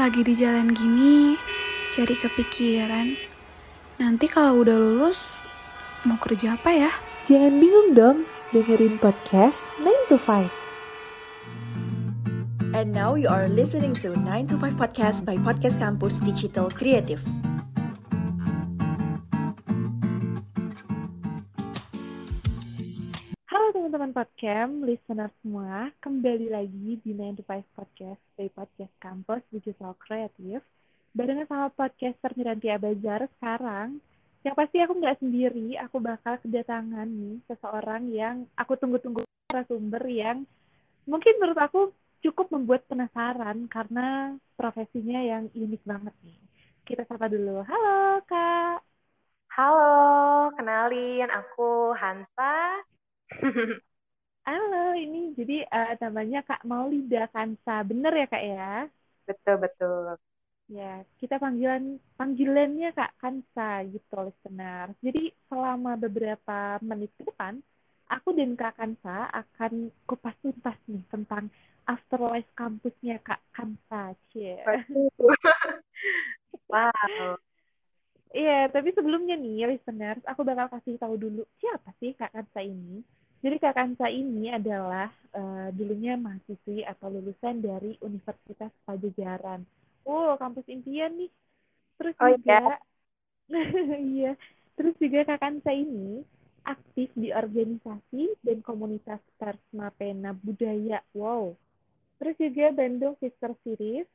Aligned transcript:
Lagi 0.00 0.24
di 0.24 0.32
jalan 0.32 0.72
gini, 0.72 1.36
jadi 1.92 2.16
kepikiran. 2.16 3.20
Nanti 4.00 4.32
kalau 4.32 4.64
udah 4.64 4.72
lulus, 4.80 5.36
mau 6.08 6.16
kerja 6.16 6.56
apa 6.56 6.72
ya? 6.72 6.88
Jangan 7.28 7.60
bingung 7.60 7.92
dong, 7.92 8.24
dengerin 8.48 8.96
podcast 8.96 9.68
9 9.76 10.08
to 10.08 10.16
5. 10.16 10.48
And 12.72 12.96
now 12.96 13.12
you 13.12 13.28
are 13.28 13.44
listening 13.44 13.92
to 14.00 14.16
9 14.16 14.24
to 14.48 14.56
5 14.56 14.80
podcast 14.80 15.28
by 15.28 15.36
Podcast 15.36 15.76
Campus 15.76 16.16
Digital 16.24 16.72
Creative. 16.72 17.20
Podcast, 24.20 24.84
listener 24.84 25.32
semua, 25.40 25.88
kembali 26.04 26.52
lagi 26.52 27.00
di 27.00 27.16
9 27.16 27.40
to 27.40 27.44
5 27.48 27.56
podcast 27.72 28.20
by 28.36 28.52
Podcast 28.52 28.92
Campus 29.00 29.40
Digital 29.48 29.96
Creative. 29.96 30.60
Barengan 31.16 31.48
sama 31.48 31.72
podcaster 31.72 32.28
Miranti 32.36 32.68
Abajar 32.68 33.32
sekarang, 33.32 33.96
yang 34.44 34.52
pasti 34.52 34.76
aku 34.84 34.92
nggak 35.00 35.24
sendiri, 35.24 35.72
aku 35.80 36.04
bakal 36.04 36.36
kedatangan 36.44 37.08
nih 37.08 37.40
seseorang 37.48 38.12
yang 38.12 38.44
aku 38.60 38.76
tunggu-tunggu 38.76 39.24
narasumber 39.24 40.04
yang 40.04 40.44
mungkin 41.08 41.40
menurut 41.40 41.56
aku 41.56 41.80
cukup 42.20 42.52
membuat 42.52 42.84
penasaran 42.92 43.72
karena 43.72 44.36
profesinya 44.52 45.24
yang 45.24 45.48
unik 45.56 45.80
banget 45.88 46.12
nih. 46.28 46.36
Kita 46.84 47.08
sapa 47.08 47.24
dulu. 47.24 47.64
Halo, 47.64 48.20
Kak. 48.28 48.84
Halo, 49.56 50.52
kenalin 50.60 51.32
aku 51.32 51.96
Hansa. 51.96 52.84
Halo, 54.46 54.76
ini 55.02 55.18
jadi 55.38 55.54
eh, 55.76 55.90
namanya 56.02 56.38
Kak 56.48 56.60
Maulida 56.70 57.20
Kansa. 57.34 57.72
Bener 57.88 58.12
ya, 58.20 58.26
Kak 58.32 58.42
ya? 58.52 58.64
betul 59.26 59.56
betul. 59.62 60.16
Ya, 60.70 61.02
kita 61.18 61.36
panggilan 61.42 61.98
panggilannya 62.18 62.88
Kak 62.98 63.12
Kansa 63.20 63.82
gitu 63.92 64.14
listener. 64.26 64.86
Jadi 65.04 65.34
selama 65.50 65.98
beberapa 65.98 66.78
menit 66.88 67.10
ke 67.18 67.26
depan, 67.26 67.58
aku 68.06 68.28
dan 68.38 68.54
Kak 68.54 68.78
Kansa 68.78 69.26
akan 69.34 69.72
kupas 70.08 70.36
tuntas 70.42 70.78
nih 70.86 71.02
tentang 71.10 71.44
afterlife 71.90 72.50
kampusnya 72.54 73.18
Kak 73.26 73.42
Kansa. 73.50 74.14
Cie. 74.30 74.62
Wow. 76.68 77.38
Iya, 78.38 78.70
tapi 78.74 78.88
sebelumnya 78.96 79.34
nih 79.42 79.66
listeners, 79.70 80.22
aku 80.30 80.42
bakal 80.48 80.66
kasih 80.74 80.94
tahu 81.02 81.14
dulu 81.24 81.42
siapa 81.60 81.90
sih 81.98 82.10
Kak 82.18 82.30
Kansa 82.34 82.60
ini. 82.62 83.02
Jadi 83.40 83.56
Kak 83.62 83.74
Kansa 83.78 84.06
ini 84.12 84.52
adalah 84.52 85.08
eh, 85.40 85.68
dulunya 85.76 86.14
mahasiswi 86.20 86.84
atau 86.84 87.08
lulusan 87.14 87.56
dari 87.64 87.96
Universitas 88.04 88.72
Pajajaran. 88.86 89.60
Oh, 90.14 90.30
kampus 90.40 90.66
impian 90.74 91.12
nih. 91.18 91.30
Terus 91.98 92.16
Oh, 92.20 92.28
juga, 92.28 92.58
iya. 94.12 94.32
Terus 94.76 94.94
juga 95.02 95.18
Kak 95.28 95.40
Kansa 95.42 95.70
ini 95.74 96.22
aktif 96.64 97.08
di 97.16 97.32
organisasi 97.34 98.22
dan 98.44 98.58
komunitas 98.64 99.20
Persma 99.40 99.90
Pena 99.96 100.30
Budaya. 100.36 101.00
Wow. 101.16 101.56
Terus 102.20 102.36
juga 102.38 102.66
Bandung 102.76 103.14
Sister 103.20 103.52
Series, 103.64 104.06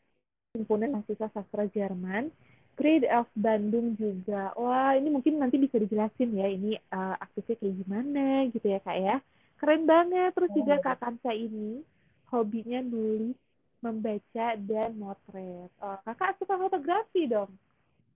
himpunan 0.57 0.93
mahasiswa 0.95 1.29
sastra 1.33 1.65
Jerman. 1.71 2.31
Creed 2.75 3.07
of 3.07 3.27
Bandung 3.35 3.95
juga. 3.95 4.51
Wah, 4.59 4.93
ini 4.99 5.07
mungkin 5.07 5.39
nanti 5.39 5.55
bisa 5.55 5.79
dijelasin 5.79 6.35
ya, 6.35 6.47
ini 6.51 6.75
eh, 6.75 7.15
aktifnya 7.23 7.55
kayak 7.59 7.75
gimana 7.81 8.25
gitu 8.51 8.67
ya 8.67 8.79
kak 8.83 8.97
ya. 8.99 9.15
Keren 9.55 9.87
banget. 9.87 10.35
Terus 10.35 10.51
juga 10.51 10.75
kak 10.83 10.99
Kansa 10.99 11.31
ini 11.31 11.81
hobinya 12.27 12.83
nulis, 12.83 13.37
membaca, 13.79 14.47
dan 14.59 14.91
motret. 14.99 15.71
Oh, 15.79 15.97
kakak 16.03 16.35
suka 16.41 16.59
fotografi 16.59 17.31
dong? 17.31 17.51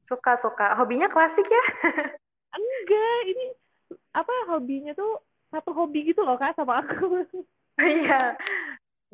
Suka 0.03 0.35
suka. 0.35 0.75
Hobinya 0.75 1.07
klasik 1.07 1.47
ya? 1.47 1.63
Enggak, 2.58 3.20
ini 3.31 3.45
apa 4.11 4.33
hobinya 4.49 4.91
tuh 4.97 5.21
satu 5.49 5.71
hobi 5.73 6.11
gitu 6.11 6.21
loh 6.26 6.36
kak 6.36 6.58
sama 6.58 6.83
aku. 6.83 7.23
Iya. 7.80 8.36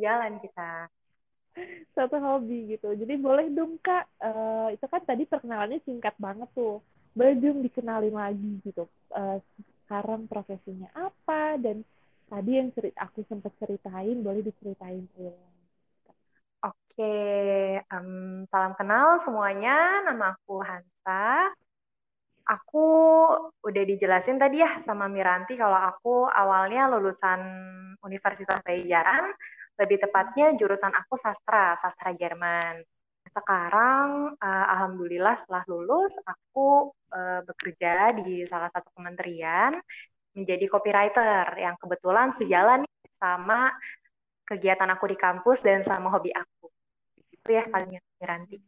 Jalan 0.01 0.41
kita. 0.41 0.89
Satu 1.95 2.15
hobi 2.19 2.75
gitu. 2.75 2.87
Jadi 3.01 3.13
boleh 3.19 3.45
dong 3.57 3.79
kak, 3.81 4.03
eh, 4.21 4.67
itu 4.75 4.85
kan 4.91 5.01
tadi 5.09 5.23
perkenalannya 5.31 5.79
singkat 5.87 6.15
banget 6.19 6.49
tuh. 6.57 6.81
Boleh 7.15 7.33
dong 7.39 7.59
dikenalin 7.65 8.15
lagi 8.15 8.51
gitu. 8.65 8.83
Eh, 9.15 9.37
sekarang 9.85 10.27
profesinya 10.31 10.89
apa 10.97 11.55
dan 11.61 11.85
tadi 12.31 12.51
yang 12.59 12.69
cerit 12.73 12.95
aku 12.97 13.21
sempat 13.29 13.53
ceritain 13.61 14.17
boleh 14.25 14.41
diceritain 14.43 15.05
ulang. 15.21 15.53
Oke, 16.65 17.03
em, 17.93 18.07
salam 18.51 18.73
kenal 18.79 19.21
semuanya. 19.25 20.01
Nama 20.07 20.33
aku 20.33 20.53
Hansa. 20.65 21.53
Aku 22.45 22.85
udah 23.65 23.83
dijelasin 23.89 24.37
tadi 24.37 24.61
ya 24.61 24.77
sama 24.77 25.09
Miranti 25.09 25.57
kalau 25.57 25.81
aku 25.81 26.29
awalnya 26.29 26.85
lulusan 26.93 27.41
Universitas 28.05 28.61
Pajajaran, 28.61 29.33
lebih 29.75 29.97
tepatnya 29.99 30.55
jurusan 30.55 30.93
aku 30.95 31.19
sastra, 31.19 31.75
sastra 31.79 32.15
Jerman. 32.15 32.83
Sekarang, 33.25 34.37
eh, 34.39 34.65
alhamdulillah 34.73 35.35
setelah 35.35 35.63
lulus, 35.67 36.15
aku 36.23 36.93
eh, 37.15 37.41
bekerja 37.43 38.15
di 38.19 38.47
salah 38.47 38.69
satu 38.71 38.91
kementerian 38.95 39.75
menjadi 40.35 40.65
copywriter 40.67 41.47
yang 41.55 41.75
kebetulan 41.79 42.31
sejalan 42.35 42.83
sama 43.15 43.71
kegiatan 44.43 44.87
aku 44.91 45.05
di 45.09 45.17
kampus 45.17 45.63
dan 45.63 45.81
sama 45.81 46.11
hobi 46.11 46.29
aku. 46.35 46.67
Itu 47.31 47.49
ya 47.49 47.65
paling 47.71 47.97
Miranti. 48.19 48.59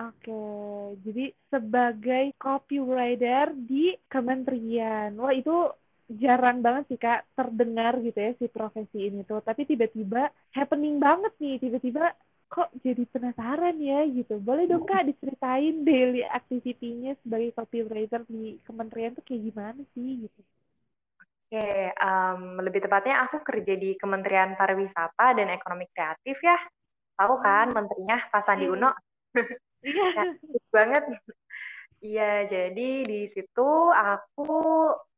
Oke, 0.00 0.32
jadi 1.04 1.28
sebagai 1.52 2.32
copywriter 2.40 3.52
di 3.52 3.92
kementerian. 4.08 5.12
Wah, 5.20 5.34
itu 5.36 5.68
jarang 6.22 6.58
banget 6.66 6.84
sih 6.90 6.98
Kak 7.04 7.18
terdengar 7.38 7.92
gitu 8.06 8.18
ya 8.26 8.30
si 8.40 8.46
profesi 8.56 8.98
ini 9.08 9.20
tuh. 9.28 9.40
Tapi 9.48 9.62
tiba-tiba 9.70 10.18
happening 10.56 10.94
banget 11.06 11.32
nih, 11.42 11.54
tiba-tiba 11.62 12.02
kok 12.50 12.68
jadi 12.84 13.02
penasaran 13.14 13.76
ya 13.78 13.98
gitu. 14.16 14.32
Boleh 14.42 14.64
dong 14.70 14.84
Kak 14.90 15.06
diceritain 15.08 15.74
daily 15.88 16.22
activity-nya 16.26 17.10
sebagai 17.22 17.50
copywriter 17.58 18.20
di 18.26 18.58
kementerian 18.66 19.12
tuh 19.16 19.24
kayak 19.26 19.42
gimana 19.48 19.80
sih 19.94 20.08
gitu. 20.26 20.40
Oke, 21.50 21.66
em, 21.90 22.40
lebih 22.62 22.80
tepatnya 22.86 23.14
aku 23.26 23.36
kerja 23.42 23.74
di 23.74 23.98
Kementerian 23.98 24.54
Pariwisata 24.54 25.34
dan 25.38 25.50
Ekonomi 25.50 25.86
Kreatif 25.90 26.38
ya. 26.46 26.54
Tahu 27.18 27.34
kan 27.42 27.66
menterinya 27.76 28.16
Pak 28.32 28.42
Sandi 28.46 28.66
Iya. 28.66 28.70
Uno? 28.70 28.90
Iya. 29.84 30.02
Ya, 30.16 30.24
banget. 30.74 31.02
Iya, 32.06 32.22
jadi 32.52 32.82
di 33.10 33.16
situ 33.34 33.60
aku 34.08 34.42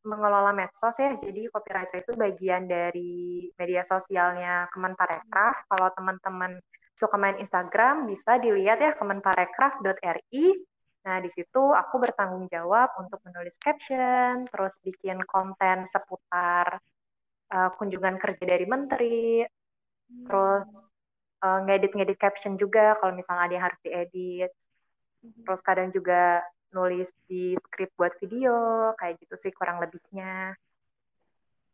mengelola 0.02 0.50
medsos 0.54 0.98
ya. 0.98 1.14
Jadi 1.18 1.46
copywriter 1.48 2.02
itu 2.02 2.12
bagian 2.18 2.66
dari 2.66 3.46
media 3.54 3.82
sosialnya 3.86 4.66
Kemenparekraf. 4.70 5.66
Kalau 5.70 5.88
teman-teman 5.94 6.58
suka 6.92 7.16
main 7.16 7.38
Instagram, 7.40 8.06
bisa 8.06 8.38
dilihat 8.38 8.78
ya 8.78 8.92
kemenparekraf.ri. 8.98 10.46
Nah, 11.02 11.18
di 11.18 11.30
situ 11.34 11.62
aku 11.74 11.98
bertanggung 11.98 12.46
jawab 12.46 12.94
untuk 12.94 13.18
menulis 13.26 13.58
caption, 13.58 14.46
terus 14.46 14.78
bikin 14.86 15.18
konten 15.26 15.82
seputar 15.82 16.78
uh, 17.50 17.70
kunjungan 17.74 18.22
kerja 18.22 18.44
dari 18.46 18.66
menteri, 18.70 19.42
terus 20.06 20.94
uh, 21.42 21.58
ngedit-ngedit 21.66 22.18
caption 22.22 22.54
juga 22.54 22.94
kalau 23.02 23.18
misalnya 23.18 23.50
ada 23.50 23.54
yang 23.58 23.66
harus 23.66 23.80
diedit. 23.82 24.50
Terus 25.22 25.60
kadang 25.62 25.90
juga 25.90 26.42
nulis 26.72 27.12
di 27.28 27.54
skrip 27.60 27.92
buat 27.94 28.16
video, 28.18 28.90
kayak 28.96 29.20
gitu 29.20 29.34
sih 29.36 29.52
kurang 29.52 29.78
lebihnya. 29.78 30.56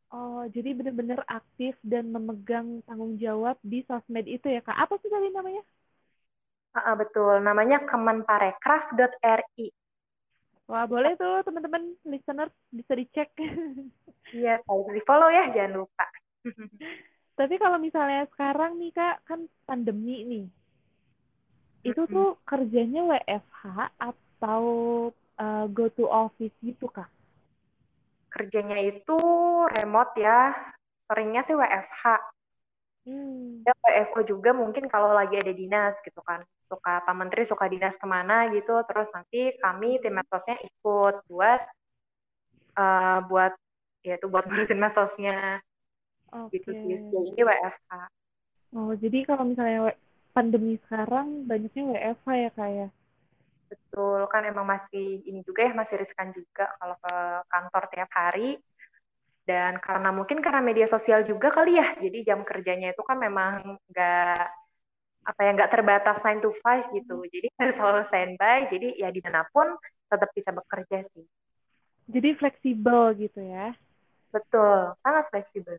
Oh, 0.09 0.49
jadi 0.49 0.73
benar-benar 0.73 1.21
aktif 1.29 1.77
dan 1.85 2.09
memegang 2.09 2.81
tanggung 2.89 3.21
jawab 3.21 3.61
di 3.61 3.85
sosmed 3.85 4.25
itu 4.25 4.49
ya 4.49 4.65
Kak. 4.65 4.77
Apa 4.77 4.97
sih 5.05 5.13
tadi 5.13 5.29
namanya? 5.29 5.61
Ah, 6.73 6.93
ah, 6.93 6.97
betul, 6.97 7.45
namanya 7.45 7.85
kemenparekraf.ri. 7.85 9.69
Wah, 10.69 10.85
boleh 10.85 11.17
tuh 11.17 11.45
teman-teman 11.45 11.97
listener 12.05 12.49
bisa 12.73 12.93
dicek. 12.97 13.33
Iya, 14.29 14.61
saya 14.61 14.85
di 14.93 15.01
follow 15.09 15.33
ya, 15.33 15.49
jangan 15.49 15.89
lupa. 15.89 16.05
Tapi 17.41 17.57
kalau 17.57 17.81
misalnya 17.81 18.29
sekarang 18.29 18.77
nih 18.77 18.93
Kak, 18.93 19.25
kan 19.25 19.49
pandemi 19.65 20.21
nih. 20.21 20.45
Itu 21.81 22.05
tuh 22.13 22.37
kerjanya 22.45 23.09
WFH 23.09 23.65
atau 23.97 24.28
uh, 24.43 25.67
go 25.71 25.87
to 25.95 26.05
office 26.11 26.55
gitu 26.63 26.87
Kak? 26.91 27.09
Kerjanya 28.29 28.79
itu 28.83 29.19
remote 29.73 30.15
ya, 30.21 30.53
seringnya 31.09 31.43
sih 31.43 31.57
WFH. 31.57 32.05
Hmm. 33.09 33.65
Ya, 33.65 33.73
WFO 33.73 34.21
juga 34.29 34.53
mungkin 34.53 34.85
kalau 34.93 35.17
lagi 35.17 35.41
ada 35.41 35.55
dinas 35.55 35.97
gitu 36.05 36.21
kan. 36.21 36.45
Suka 36.61 37.01
Pak 37.01 37.15
Menteri 37.17 37.49
suka 37.49 37.65
dinas 37.65 37.97
ke 37.97 38.05
mana 38.05 38.53
gitu, 38.53 38.77
terus 38.85 39.09
nanti 39.17 39.57
kami 39.65 39.97
tim 40.05 40.13
medsosnya 40.13 40.61
ikut 40.61 41.25
buat 41.33 41.61
eh, 42.77 43.19
buat 43.25 43.57
ya 44.05 44.21
itu 44.21 44.27
buat 44.29 44.45
ngurusin 44.49 44.77
medsosnya 44.77 45.65
Oke. 46.37 46.61
gitu 46.61 46.77
sih. 46.77 47.01
Sejauh 47.01 47.25
ini 47.33 47.41
WFH. 47.41 47.93
Oh, 48.77 48.93
jadi 48.93 49.25
kalau 49.25 49.49
misalnya 49.49 49.97
pandemi 50.37 50.77
sekarang 50.85 51.49
banyaknya 51.49 51.83
WFH 51.89 52.29
ya 52.37 52.51
kayak. 52.53 52.91
Betul, 53.69 54.25
kan 54.33 54.43
emang 54.49 54.65
masih 54.65 55.21
ini 55.29 55.45
juga 55.45 55.69
ya, 55.69 55.73
masih 55.77 56.01
riskan 56.01 56.33
juga 56.33 56.73
kalau 56.81 56.97
ke 57.05 57.15
kantor 57.53 57.83
tiap 57.93 58.11
hari. 58.17 58.57
Dan 59.45 59.81
karena 59.81 60.13
mungkin 60.13 60.45
karena 60.45 60.61
media 60.61 60.85
sosial 60.85 61.25
juga 61.25 61.49
kali 61.49 61.81
ya, 61.81 61.97
jadi 61.97 62.19
jam 62.33 62.45
kerjanya 62.45 62.93
itu 62.93 63.01
kan 63.01 63.17
memang 63.17 63.81
nggak 63.89 64.45
apa 65.29 65.41
ya 65.45 65.51
nggak 65.57 65.73
terbatas 65.73 66.21
9 66.21 66.45
to 66.45 66.53
5 66.53 66.93
gitu. 66.93 67.17
Jadi 67.29 67.49
harus 67.61 67.75
selalu 67.77 68.03
standby, 68.05 68.69
jadi 68.69 68.89
ya 68.97 69.09
di 69.09 69.21
mana 69.25 69.49
pun 69.49 69.73
tetap 70.09 70.29
bisa 70.37 70.53
bekerja 70.53 71.05
sih. 71.05 71.25
Jadi 72.09 72.29
fleksibel 72.37 73.13
gitu 73.21 73.41
ya. 73.41 73.77
Betul, 74.33 74.97
sangat 75.01 75.29
fleksibel. 75.33 75.77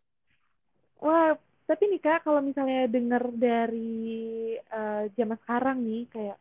Wah, 1.01 1.37
tapi 1.69 1.89
nih 1.89 2.01
Kak, 2.01 2.25
kalau 2.25 2.41
misalnya 2.41 2.89
dengar 2.89 3.29
dari 3.33 4.57
uh, 4.73 5.05
zaman 5.13 5.37
sekarang 5.45 5.77
nih, 5.85 6.03
kayak 6.09 6.37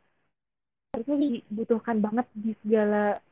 harusnya 0.98 1.16
dibutuhkan 1.22 2.02
banget 2.02 2.26
di 2.34 2.52
segala 2.66 3.22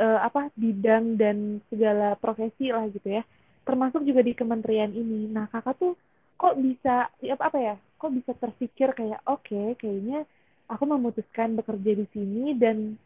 uh, 0.00 0.18
apa 0.24 0.48
bidang 0.56 1.20
dan 1.20 1.60
segala 1.68 2.16
profesi 2.16 2.72
lah 2.72 2.88
gitu 2.88 3.20
ya. 3.20 3.22
Termasuk 3.62 4.02
juga 4.08 4.24
di 4.24 4.32
kementerian 4.32 4.90
ini. 4.90 5.28
Nah, 5.28 5.46
Kakak 5.52 5.76
tuh 5.78 5.92
kok 6.40 6.56
bisa 6.56 7.12
apa 7.12 7.44
apa 7.52 7.58
ya? 7.60 7.74
Kok 8.00 8.12
bisa 8.16 8.32
terpikir 8.34 8.96
kayak 8.96 9.20
oke, 9.28 9.44
okay, 9.44 9.76
kayaknya 9.78 10.24
aku 10.66 10.84
memutuskan 10.88 11.54
bekerja 11.54 11.92
di 11.94 12.06
sini 12.10 12.56
dan 12.56 12.96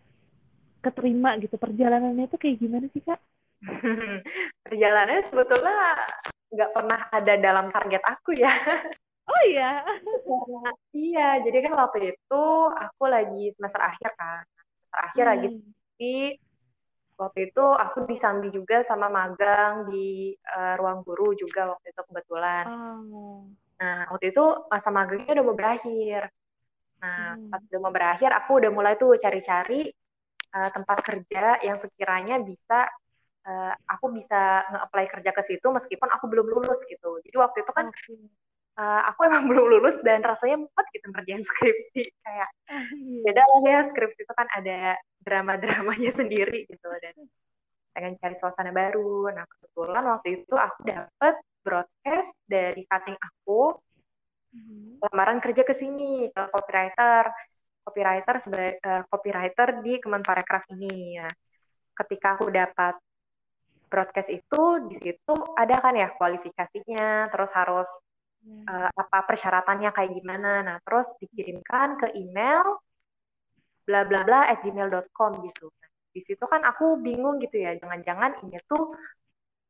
keterima 0.80 1.34
gitu. 1.42 1.58
Perjalanannya 1.58 2.30
itu 2.30 2.38
kayak 2.38 2.56
gimana 2.62 2.86
sih, 2.94 3.02
Kak? 3.02 3.20
Perjalanannya 4.70 5.24
sebetulnya 5.26 5.76
nggak 6.46 6.70
pernah 6.72 7.00
ada 7.10 7.34
dalam 7.36 7.66
target 7.74 8.02
aku 8.06 8.30
ya. 8.38 8.54
Oh 9.26 9.42
iya. 9.50 9.82
iya, 10.94 11.28
jadi 11.42 11.66
kan 11.66 11.74
waktu 11.74 12.14
itu 12.14 12.44
aku 12.70 13.04
lagi 13.10 13.50
semester 13.54 13.82
akhir 13.82 14.14
kan. 14.14 14.42
Semester 14.46 15.00
akhir 15.02 15.24
hmm. 15.24 15.30
lagi 15.34 15.48
di 15.96 16.16
waktu 17.16 17.38
itu 17.50 17.64
aku 17.64 18.04
disambi 18.06 18.52
juga 18.52 18.84
sama 18.84 19.08
magang 19.08 19.88
di 19.88 20.36
uh, 20.36 20.76
ruang 20.78 21.02
guru 21.02 21.34
juga 21.34 21.74
waktu 21.74 21.90
itu 21.90 22.00
kebetulan. 22.06 22.64
Oh. 22.70 23.50
Nah, 23.76 24.08
waktu 24.14 24.30
itu 24.30 24.44
masa 24.70 24.88
magangnya 24.94 25.32
udah 25.36 25.44
mau 25.44 25.56
berakhir. 25.58 26.30
Nah, 27.02 27.36
hmm. 27.36 27.50
pas 27.50 27.60
udah 27.60 27.80
mau 27.82 27.92
berakhir, 27.92 28.30
aku 28.32 28.50
udah 28.62 28.70
mulai 28.72 28.94
tuh 28.94 29.18
cari-cari 29.18 29.90
uh, 30.54 30.70
tempat 30.70 30.98
kerja 31.02 31.60
yang 31.66 31.76
sekiranya 31.76 32.40
bisa 32.40 32.88
uh, 33.46 33.72
aku 33.90 34.12
bisa 34.14 34.64
nge-apply 34.70 35.06
kerja 35.12 35.30
ke 35.34 35.42
situ 35.42 35.66
meskipun 35.68 36.08
aku 36.14 36.30
belum 36.30 36.46
lulus 36.46 36.80
gitu. 36.88 37.20
Jadi 37.26 37.36
waktu 37.36 37.58
itu 37.66 37.72
kan 37.74 37.90
okay. 37.90 38.16
Uh, 38.76 38.82
eh, 38.84 39.02
aku 39.10 39.20
emang 39.26 39.44
belum 39.50 39.66
lulus 39.76 39.98
dan 40.04 40.20
rasanya 40.22 40.62
muat 40.62 40.86
gitu 40.92 41.06
ngerjain 41.10 41.42
skripsi 41.42 42.02
kayak 42.22 42.50
beda 43.24 43.42
lah 43.42 43.60
ya 43.64 43.80
skripsi 43.88 44.20
itu 44.22 44.34
kan 44.36 44.48
ada 44.52 44.96
drama-dramanya 45.24 46.12
sendiri 46.12 46.68
gitu 46.68 46.88
dan 47.02 47.16
pengen 47.96 48.20
cari 48.20 48.36
suasana 48.36 48.70
baru. 48.76 49.32
Nah 49.32 49.48
kebetulan 49.48 50.04
waktu 50.04 50.28
itu 50.44 50.54
aku 50.54 50.80
dapet 50.84 51.34
broadcast 51.64 52.36
dari 52.44 52.84
cutting 52.84 53.16
aku 53.16 53.74
mm-hmm. 54.52 55.00
lamaran 55.08 55.40
kerja 55.40 55.64
ke 55.64 55.72
sini 55.72 56.28
ke 56.28 56.42
copywriter 56.52 57.32
copywriter 57.86 58.36
sebagai 58.42 58.82
uh, 58.82 59.02
copywriter 59.06 59.80
di 59.80 60.02
Kemenparekraf 60.02 60.66
ini 60.74 61.22
ya. 61.22 61.30
Ketika 61.96 62.36
aku 62.36 62.50
dapat 62.50 62.98
broadcast 63.86 64.34
itu 64.34 64.62
di 64.90 64.98
situ 64.98 65.34
ada 65.54 65.78
kan 65.78 65.94
ya 65.94 66.10
kualifikasinya, 66.18 67.30
terus 67.30 67.54
harus. 67.54 67.86
Uh, 68.46 68.90
apa 68.92 69.18
persyaratannya 69.26 69.90
kayak 69.92 70.12
gimana. 70.16 70.62
Nah, 70.62 70.76
terus 70.82 71.14
dikirimkan 71.18 72.00
ke 72.00 72.06
email 72.14 72.80
bla 73.86 74.02
bla 74.02 74.26
bla 74.26 74.50
at 74.50 74.62
gmail.com 74.62 75.30
gitu. 75.46 75.66
Nah, 75.70 75.90
di 76.14 76.20
situ 76.22 76.44
kan 76.46 76.62
aku 76.66 76.98
bingung 77.02 77.38
gitu 77.42 77.60
ya, 77.60 77.76
jangan-jangan 77.78 78.42
ini 78.42 78.58
tuh 78.66 78.94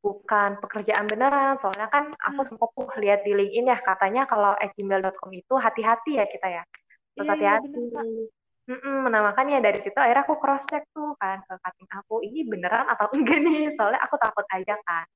bukan 0.01 0.61
pekerjaan 0.63 1.05
beneran. 1.05 1.57
Soalnya 1.59 1.89
kan 1.89 2.09
aku 2.13 2.41
hmm. 2.45 2.49
sempat 2.49 2.69
tuh 2.73 2.87
lihat 3.01 3.21
di 3.25 3.33
LinkedIn 3.33 3.69
ya, 3.69 3.77
katanya 3.81 4.25
kalau 4.29 4.53
at 4.57 4.73
gmail.com 4.77 5.31
itu 5.33 5.53
hati-hati 5.57 6.17
ya 6.17 6.25
kita 6.25 6.47
ya. 6.61 6.63
Terus 7.17 7.27
iya, 7.27 7.33
iya, 7.33 7.33
hati-hati. 7.33 7.69
Iya, 7.73 8.35
Mm-mm, 8.67 9.07
nah 9.07 9.23
makanya 9.31 9.63
dari 9.63 9.79
situ 9.79 9.95
akhirnya 9.95 10.27
aku 10.27 10.43
cross 10.43 10.67
check 10.67 10.83
tuh 10.91 11.15
kan 11.23 11.39
ke 11.47 11.55
cutting 11.55 11.87
aku 11.87 12.19
ini 12.19 12.43
beneran 12.43 12.83
atau 12.91 13.07
enggak 13.15 13.39
nih 13.39 13.71
soalnya 13.71 14.03
aku 14.03 14.19
takut 14.19 14.43
aja 14.51 14.75
kan 14.83 15.07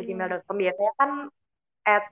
gmail.com 0.00 0.56
biasanya 0.56 0.92
kan 0.96 1.10
at 1.84 2.08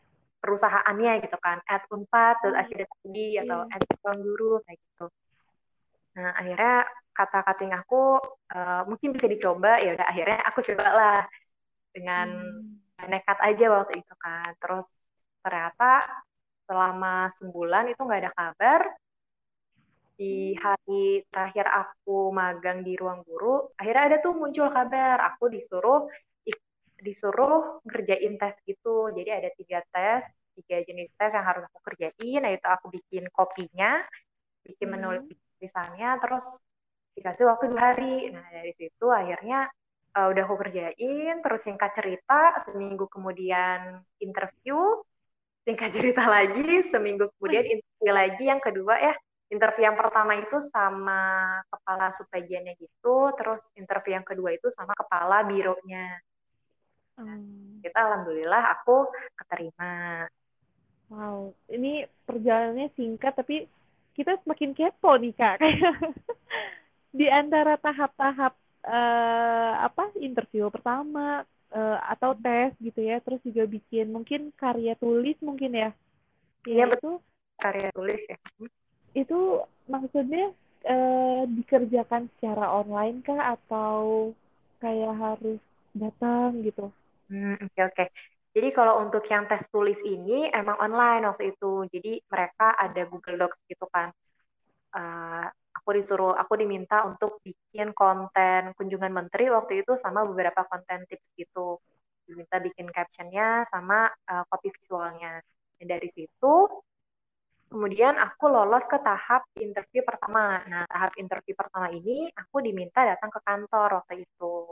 perusahaannya 0.47 1.27
gitu 1.27 1.37
kan. 1.43 1.59
At 1.67 1.91
unpad 1.91 2.39
hmm. 2.47 2.55
tadi 2.55 3.29
atau 3.43 3.67
at 3.67 3.83
guru 4.23 4.63
kayak 4.63 4.79
gitu. 4.79 5.07
Nah 6.15 6.31
akhirnya 6.39 6.87
kata 7.11 7.39
cutting 7.43 7.73
aku 7.75 8.23
uh, 8.55 8.83
mungkin 8.87 9.11
bisa 9.17 9.27
dicoba 9.27 9.83
ya 9.83 9.99
udah 9.99 10.07
akhirnya 10.07 10.39
aku 10.47 10.61
coba 10.63 10.87
lah 10.95 11.21
dengan 11.91 12.29
hmm. 12.39 13.11
nekat 13.11 13.39
aja 13.43 13.67
waktu 13.75 13.99
itu 13.99 14.15
kan. 14.23 14.55
Terus 14.63 14.87
ternyata 15.43 16.07
selama 16.71 17.31
sebulan 17.35 17.91
itu 17.91 18.01
nggak 18.01 18.23
ada 18.23 18.33
kabar. 18.33 18.81
Di 20.17 20.57
hari 20.57 21.29
terakhir 21.29 21.69
aku 21.69 22.33
magang 22.33 22.81
di 22.81 22.97
ruang 22.97 23.21
guru, 23.29 23.69
akhirnya 23.77 24.03
ada 24.09 24.17
tuh 24.25 24.33
muncul 24.33 24.73
kabar, 24.73 25.21
aku 25.21 25.53
disuruh 25.53 26.09
disuruh 27.01 27.81
ngerjain 27.85 28.35
tes 28.41 28.55
gitu. 28.65 29.13
Jadi 29.13 29.31
ada 29.31 29.51
tiga 29.57 29.81
tes, 29.93 30.29
tiga 30.57 30.81
jenis 30.85 31.13
tes 31.17 31.31
yang 31.33 31.47
harus 31.47 31.65
aku 31.69 31.81
kerjain, 31.85 32.41
yaitu 32.45 32.69
aku 32.69 32.89
bikin 32.93 33.29
kopinya, 33.33 34.01
bikin 34.65 34.89
hmm. 34.89 34.95
menulis 34.97 35.23
tulisannya, 35.57 36.11
terus 36.21 36.47
dikasih 37.17 37.45
waktu 37.49 37.73
dua 37.73 37.83
hari. 37.93 38.33
Nah 38.33 38.47
dari 38.53 38.73
situ 38.77 39.07
akhirnya 39.09 39.69
uh, 40.17 40.27
udah 40.33 40.43
aku 40.45 40.57
kerjain, 40.67 41.35
terus 41.45 41.61
singkat 41.65 41.93
cerita, 41.97 42.61
seminggu 42.65 43.09
kemudian 43.09 44.01
interview, 44.21 44.77
singkat 45.65 45.91
cerita 45.97 46.25
lagi, 46.25 46.81
seminggu 46.85 47.29
kemudian 47.37 47.65
interview 47.65 48.13
lagi 48.13 48.45
yang 48.49 48.61
kedua 48.61 48.97
ya 49.01 49.15
interview 49.47 49.87
yang 49.87 49.99
pertama 49.99 50.35
itu 50.39 50.59
sama 50.59 51.55
kepala 51.71 52.11
subbagiannya 52.11 52.75
gitu, 52.83 53.31
terus 53.39 53.71
interview 53.79 54.19
yang 54.19 54.27
kedua 54.27 54.51
itu 54.55 54.67
sama 54.75 54.91
kepala 54.99 55.47
bironya. 55.47 56.19
Hmm. 57.17 57.81
Kita 57.81 57.97
alhamdulillah 57.97 58.63
aku 58.77 59.09
keterima. 59.41 60.25
Wow, 61.09 61.55
ini 61.71 62.05
perjalanannya 62.27 62.93
singkat 62.99 63.33
tapi 63.39 63.65
kita 64.13 64.37
semakin 64.43 64.75
kepo 64.77 65.17
nih 65.17 65.33
kak. 65.33 65.61
di 67.19 67.27
antara 67.33 67.81
tahap-tahap 67.81 68.53
uh, 68.85 69.73
apa 69.87 70.13
interview 70.21 70.69
pertama 70.69 71.47
uh, 71.73 71.99
atau 72.13 72.37
tes 72.37 72.77
gitu 72.83 73.01
ya, 73.01 73.23
terus 73.25 73.41
juga 73.47 73.65
bikin 73.65 74.13
mungkin 74.13 74.53
karya 74.59 74.99
tulis 74.99 75.39
mungkin 75.41 75.73
ya. 75.73 75.91
Iya 76.69 76.85
betul. 76.91 77.23
Karya 77.57 77.89
tulis 77.95 78.21
ya 78.29 78.37
itu 79.17 79.65
maksudnya 79.89 80.53
eh, 80.85 81.43
dikerjakan 81.49 82.29
secara 82.37 82.69
online 82.69 83.25
kah 83.25 83.57
atau 83.57 84.31
kayak 84.85 85.15
harus 85.17 85.61
datang 85.97 86.61
gitu? 86.61 86.93
Hmm, 87.31 87.55
oke 87.59 87.81
oke. 87.91 88.05
Jadi 88.57 88.69
kalau 88.73 89.05
untuk 89.05 89.21
yang 89.29 89.45
tes 89.51 89.69
tulis 89.69 90.01
ini 90.01 90.49
emang 90.49 90.77
online 90.81 91.23
waktu 91.29 91.53
itu. 91.53 91.85
Jadi 91.93 92.23
mereka 92.33 92.73
ada 92.79 93.03
Google 93.11 93.37
Docs 93.45 93.59
gitu 93.69 93.85
kan. 93.93 94.09
Uh, 94.97 95.47
aku 95.77 95.89
disuruh, 95.99 96.33
aku 96.33 96.57
diminta 96.57 97.05
untuk 97.05 97.43
bikin 97.45 97.93
konten 97.93 98.73
kunjungan 98.79 99.13
menteri 99.13 99.53
waktu 99.53 99.85
itu 99.85 99.93
sama 100.01 100.25
beberapa 100.25 100.65
konten 100.71 101.05
tips 101.11 101.29
gitu. 101.37 101.77
Diminta 102.25 102.57
bikin 102.63 102.89
captionnya 102.89 103.67
sama 103.69 104.09
uh, 104.31 104.45
copy 104.49 104.73
visualnya. 104.73 105.43
Dan 105.77 105.87
dari 105.93 106.09
situ 106.09 106.69
Kemudian 107.67 108.15
aku 108.15 108.47
lolos 108.47 108.87
ke 108.87 108.99
tahap 109.03 109.43
interview 109.59 110.03
pertama. 110.07 110.63
Nah, 110.71 110.87
tahap 110.87 111.13
interview 111.19 111.55
pertama 111.59 111.91
ini 111.91 112.31
aku 112.31 112.63
diminta 112.63 113.03
datang 113.03 113.27
ke 113.35 113.41
kantor 113.43 113.89
waktu 114.03 114.23
itu. 114.23 114.71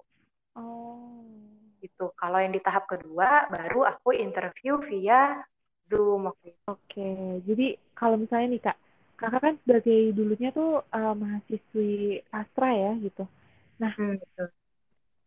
Oh. 0.54 1.53
Itu. 1.84 2.16
Kalau 2.16 2.40
yang 2.40 2.56
di 2.56 2.64
tahap 2.64 2.88
kedua 2.88 3.52
baru 3.52 3.84
aku 3.84 4.16
interview 4.16 4.80
via 4.80 5.44
Zoom. 5.84 6.32
Oke, 6.64 7.10
jadi 7.44 7.76
kalau 7.92 8.16
misalnya 8.16 8.56
nih 8.56 8.62
Kak, 8.64 8.78
Kakak 9.20 9.40
kan 9.44 9.54
sebagai 9.62 10.16
dulunya 10.16 10.48
tuh 10.50 10.80
uh, 10.80 11.14
mahasiswi 11.14 12.24
Astra 12.32 12.72
ya 12.72 12.96
gitu. 12.98 13.28
Nah, 13.78 13.92
hmm, 13.92 14.16
betul. 14.18 14.48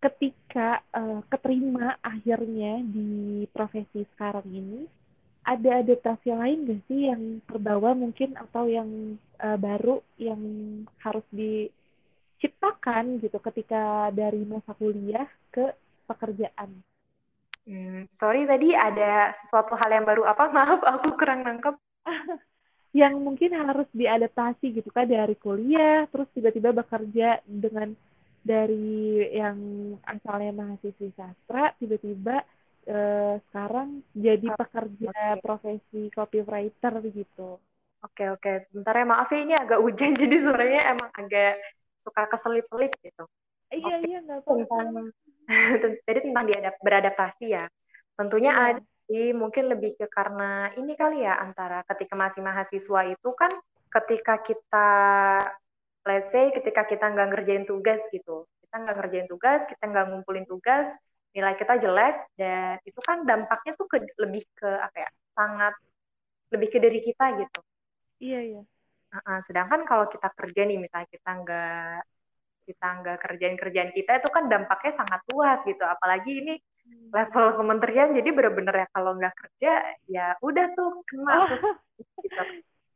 ketika 0.01 0.81
uh, 0.97 1.21
keterima 1.29 1.95
akhirnya 2.01 2.81
di 2.81 3.45
profesi 3.53 4.01
sekarang 4.17 4.49
ini, 4.49 4.89
ada 5.47 5.79
adaptasi 5.79 6.27
lain 6.35 6.67
gak 6.67 6.81
sih 6.91 7.07
yang 7.07 7.39
terbawa 7.47 7.95
mungkin 7.95 8.35
atau 8.35 8.67
yang 8.67 9.15
uh, 9.39 9.55
baru 9.55 10.03
yang 10.19 10.41
harus 10.99 11.23
diciptakan 11.31 13.23
gitu 13.23 13.39
ketika 13.39 14.11
dari 14.11 14.43
masa 14.43 14.75
kuliah 14.75 15.31
ke 15.47 15.71
pekerjaan? 16.07 16.69
Hmm, 17.67 18.07
sorry 18.07 18.47
tadi 18.47 18.71
ada 18.71 19.35
sesuatu 19.35 19.75
hal 19.75 19.89
yang 19.91 20.05
baru 20.07 20.23
apa? 20.23 20.47
Maaf, 20.55 20.79
aku 20.81 21.19
kurang 21.19 21.43
nangkep. 21.43 21.75
yang 22.95 23.19
mungkin 23.19 23.51
harus 23.53 23.85
diadaptasi 23.93 24.79
gitu 24.79 24.89
kan 24.89 25.05
dari 25.05 25.35
kuliah 25.37 26.07
terus 26.09 26.25
tiba-tiba 26.33 26.71
bekerja 26.73 27.43
dengan 27.45 27.93
dari 28.41 29.27
yang 29.35 29.59
asalnya 30.07 30.55
mahasiswi 30.55 31.11
sastra 31.13 31.75
tiba-tiba 31.77 32.41
eh, 32.87 33.35
sekarang 33.49 34.01
jadi 34.15 34.47
pekerja 34.55 35.37
profesi 35.43 36.07
copywriter 36.15 37.03
gitu. 37.11 37.59
Oke 38.01 38.31
oke 38.31 38.51
sebentar 38.63 38.95
ya 38.95 39.05
maaf 39.05 39.27
ya 39.35 39.39
ini 39.43 39.53
agak 39.53 39.83
hujan 39.83 40.15
jadi 40.21 40.35
suaranya 40.39 40.81
emang 40.95 41.11
agak 41.11 41.59
suka 41.99 42.23
keselip-selip 42.31 42.91
gitu. 43.03 43.23
Iya 43.67 43.95
Oke. 43.99 44.07
iya 44.07 44.17
nggak 44.23 44.39
apa-apa. 44.47 45.11
Jadi 46.07 46.19
tentang 46.27 46.45
diadap 46.47 46.75
beradaptasi 46.83 47.45
ya. 47.51 47.65
Tentunya 48.17 48.51
Iya. 48.53 48.65
ada 48.75 48.81
sih 49.07 49.31
mungkin 49.31 49.71
lebih 49.71 49.95
ke 49.95 50.07
karena 50.11 50.67
ini 50.75 50.93
kali 50.99 51.23
ya 51.23 51.39
antara 51.39 51.79
ketika 51.87 52.13
masih 52.19 52.43
mahasiswa 52.43 53.07
itu 53.07 53.29
kan 53.39 53.55
ketika 53.87 54.43
kita 54.43 54.89
let's 56.03 56.35
say 56.35 56.51
ketika 56.51 56.83
kita 56.83 57.07
nggak 57.07 57.31
ngerjain 57.31 57.63
tugas 57.63 58.03
gitu 58.11 58.43
kita 58.67 58.75
nggak 58.83 58.95
ngerjain 58.99 59.27
tugas 59.31 59.63
kita 59.63 59.79
nggak 59.87 60.05
ngumpulin 60.11 60.43
tugas 60.43 60.91
nilai 61.31 61.55
kita 61.55 61.79
jelek 61.79 62.19
dan 62.35 62.83
itu 62.83 62.99
kan 62.99 63.23
dampaknya 63.23 63.79
tuh 63.79 63.87
ke, 63.87 64.03
lebih 64.19 64.43
ke 64.59 64.67
apa 64.67 64.97
ya 65.07 65.09
sangat 65.39 65.73
lebih 66.51 66.67
ke 66.67 66.77
diri 66.83 66.99
kita 66.99 67.25
gitu 67.39 67.61
Iya 68.17 68.39
iya. 68.43 68.61
Uh-uh, 69.13 69.39
sedangkan 69.45 69.85
kalau 69.87 70.09
kita 70.09 70.27
kerja 70.33 70.61
nih 70.67 70.77
misalnya 70.81 71.07
kita 71.07 71.29
nggak 71.31 71.97
kita 72.67 72.87
nggak 72.99 73.17
kerjain 73.23 73.55
kerjaan 73.55 73.91
kita 73.95 74.19
itu 74.19 74.27
kan 74.27 74.51
dampaknya 74.51 74.91
sangat 74.91 75.23
luas 75.31 75.63
gitu. 75.63 75.87
Apalagi 75.87 76.43
ini 76.43 76.53
level 77.07 77.55
kementerian 77.55 78.11
jadi 78.11 78.29
bener-bener 78.35 78.75
ya 78.83 78.87
kalau 78.91 79.15
nggak 79.15 79.35
kerja 79.35 79.71
ya 80.11 80.35
udah 80.43 80.65
tuh 80.75 81.01
kena 81.07 81.31
Oh, 81.39 81.47
terus 81.47 81.63
gitu. 82.19 82.43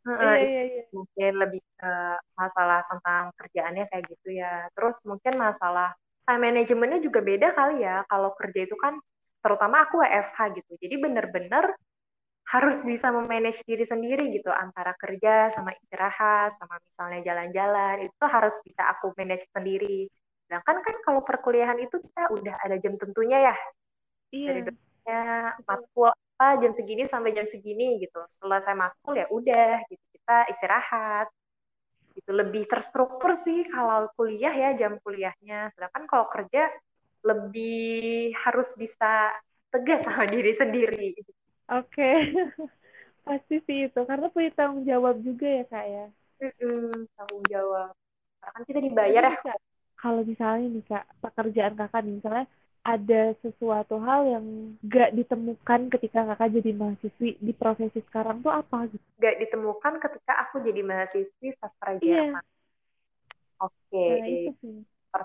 Iya 0.01 0.33
iya 0.41 0.61
iya. 0.65 0.83
mungkin 0.89 1.31
lebih 1.37 1.61
ke 1.77 1.93
masalah 2.33 2.81
tentang 2.89 3.29
kerjaannya 3.37 3.85
kayak 3.87 4.05
gitu 4.09 4.29
ya. 4.33 4.65
Terus 4.73 4.97
mungkin 5.05 5.37
masalah 5.37 5.93
time 6.25 6.41
managementnya 6.41 6.99
juga 7.05 7.21
beda 7.21 7.53
kali 7.53 7.85
ya. 7.85 8.01
Kalau 8.09 8.33
kerja 8.33 8.65
itu 8.65 8.75
kan 8.81 8.97
terutama 9.45 9.85
aku 9.85 10.01
WFH 10.01 10.39
gitu. 10.57 10.71
Jadi 10.81 10.95
bener-bener 10.97 11.77
harus 12.51 12.83
bisa 12.83 13.15
memanage 13.15 13.63
diri 13.63 13.87
sendiri 13.87 14.27
gitu 14.35 14.51
antara 14.51 14.91
kerja 14.99 15.47
sama 15.55 15.71
istirahat 15.71 16.51
sama 16.51 16.75
misalnya 16.83 17.23
jalan-jalan 17.23 18.11
itu 18.11 18.23
harus 18.27 18.59
bisa 18.67 18.91
aku 18.91 19.15
manage 19.15 19.47
sendiri. 19.55 20.11
Sedangkan 20.51 20.83
kan 20.83 20.95
kalau 21.07 21.23
perkuliahan 21.23 21.79
itu 21.79 22.03
kita 22.03 22.27
udah 22.27 22.55
ada 22.59 22.75
jam 22.75 22.99
tentunya 22.99 23.51
ya. 23.51 23.55
Dari 24.35 24.67
Iya. 24.67 24.67
dosennya 24.67 25.21
matkul 25.63 26.11
apa 26.11 26.47
jam 26.59 26.71
segini 26.75 27.03
sampai 27.07 27.31
jam 27.31 27.47
segini 27.47 28.03
gitu. 28.03 28.19
Selesai 28.27 28.75
matkul 28.75 29.15
ya 29.15 29.31
udah 29.31 29.87
gitu 29.87 30.03
kita 30.19 30.37
istirahat. 30.51 31.31
Gitu 32.11 32.35
lebih 32.35 32.67
terstruktur 32.67 33.39
sih 33.39 33.63
kalau 33.71 34.11
kuliah 34.19 34.51
ya 34.51 34.75
jam 34.75 34.99
kuliahnya. 34.99 35.71
Sedangkan 35.71 36.03
kalau 36.03 36.27
kerja 36.27 36.67
lebih 37.23 38.35
harus 38.43 38.75
bisa 38.75 39.31
tegas 39.71 40.03
sama 40.03 40.27
diri 40.35 40.51
sendiri 40.51 41.15
Oke. 41.71 42.03
Pasti 43.25 43.55
sih 43.67 43.77
itu 43.87 43.99
karena 44.09 44.27
punya 44.33 44.49
tanggung 44.57 44.83
jawab 44.89 45.15
juga 45.27 45.47
ya 45.57 45.63
kak 45.71 45.85
ya. 45.95 46.05
Mm-mm, 46.41 47.05
tanggung 47.15 47.43
jawab 47.53 47.93
karena 48.41 48.53
kan 48.57 48.63
kita 48.65 48.79
dibayar 48.81 49.23
ya 49.29 49.37
Kak, 49.45 49.57
kalau 50.01 50.21
misalnya 50.25 50.65
nih 50.73 50.83
kak 50.89 51.05
pekerjaan 51.21 51.73
kakak 51.77 52.01
nih 52.01 52.13
misalnya 52.17 52.45
ada 52.81 53.21
sesuatu 53.45 53.95
hal 54.01 54.21
yang 54.25 54.45
gak 54.89 55.13
ditemukan 55.13 55.81
ketika 55.93 56.19
kakak 56.33 56.49
jadi 56.57 56.71
mahasiswi 56.73 57.37
di 57.37 57.53
profesi 57.53 58.01
sekarang 58.09 58.41
tuh 58.41 58.49
apa 58.49 58.89
gitu? 58.89 59.05
gak 59.21 59.35
ditemukan 59.37 59.93
ketika 60.01 60.33
aku 60.41 60.65
jadi 60.65 60.81
mahasiswi 60.81 61.47
sastra. 61.53 61.93
Jerman 62.01 62.41
oke 63.61 63.97
Nah 64.09 64.25
itu 64.35 64.49
sih. 64.61 64.75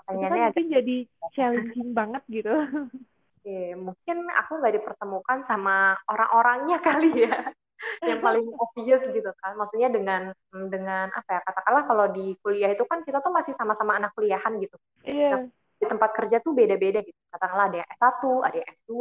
Itu 0.05 0.15
kan 0.21 0.29
pertanyaannya 0.29 0.41
agak 0.49 0.53
mungkin 0.53 0.65
jadi 0.75 0.95
challenging 1.35 1.89
banget 1.97 2.21
gitu. 2.29 2.49
Oke, 3.37 3.77
mungkin 3.77 4.17
aku 4.33 4.51
nggak 4.57 4.75
dipertemukan 4.81 5.39
sama 5.45 5.93
orang-orangnya 6.09 6.81
kali 6.87 7.29
ya, 7.29 7.53
yang 8.01 8.19
paling 8.19 8.43
obvious 8.65 9.05
gitu 9.05 9.31
kan. 9.39 9.53
Maksudnya 9.53 9.93
dengan 9.93 10.33
dengan 10.49 11.13
apa 11.13 11.29
ya 11.37 11.41
katakanlah 11.45 11.83
kalau 11.85 12.05
di 12.09 12.33
kuliah 12.41 12.73
itu 12.73 12.83
kan 12.89 13.05
kita 13.05 13.21
tuh 13.21 13.29
masih 13.29 13.53
sama-sama 13.53 13.95
anak 13.95 14.11
kuliahan 14.17 14.57
gitu. 14.57 14.75
Iya. 15.05 15.45
Di 15.77 15.85
tempat 15.85 16.09
kerja 16.17 16.41
tuh 16.41 16.57
beda-beda 16.57 17.05
gitu. 17.05 17.19
Katakanlah 17.29 17.69
ada 17.69 17.77
yang 17.85 17.89
S1, 17.93 18.23
ada 18.41 18.55
yang 18.57 18.67
S2, 18.73 18.91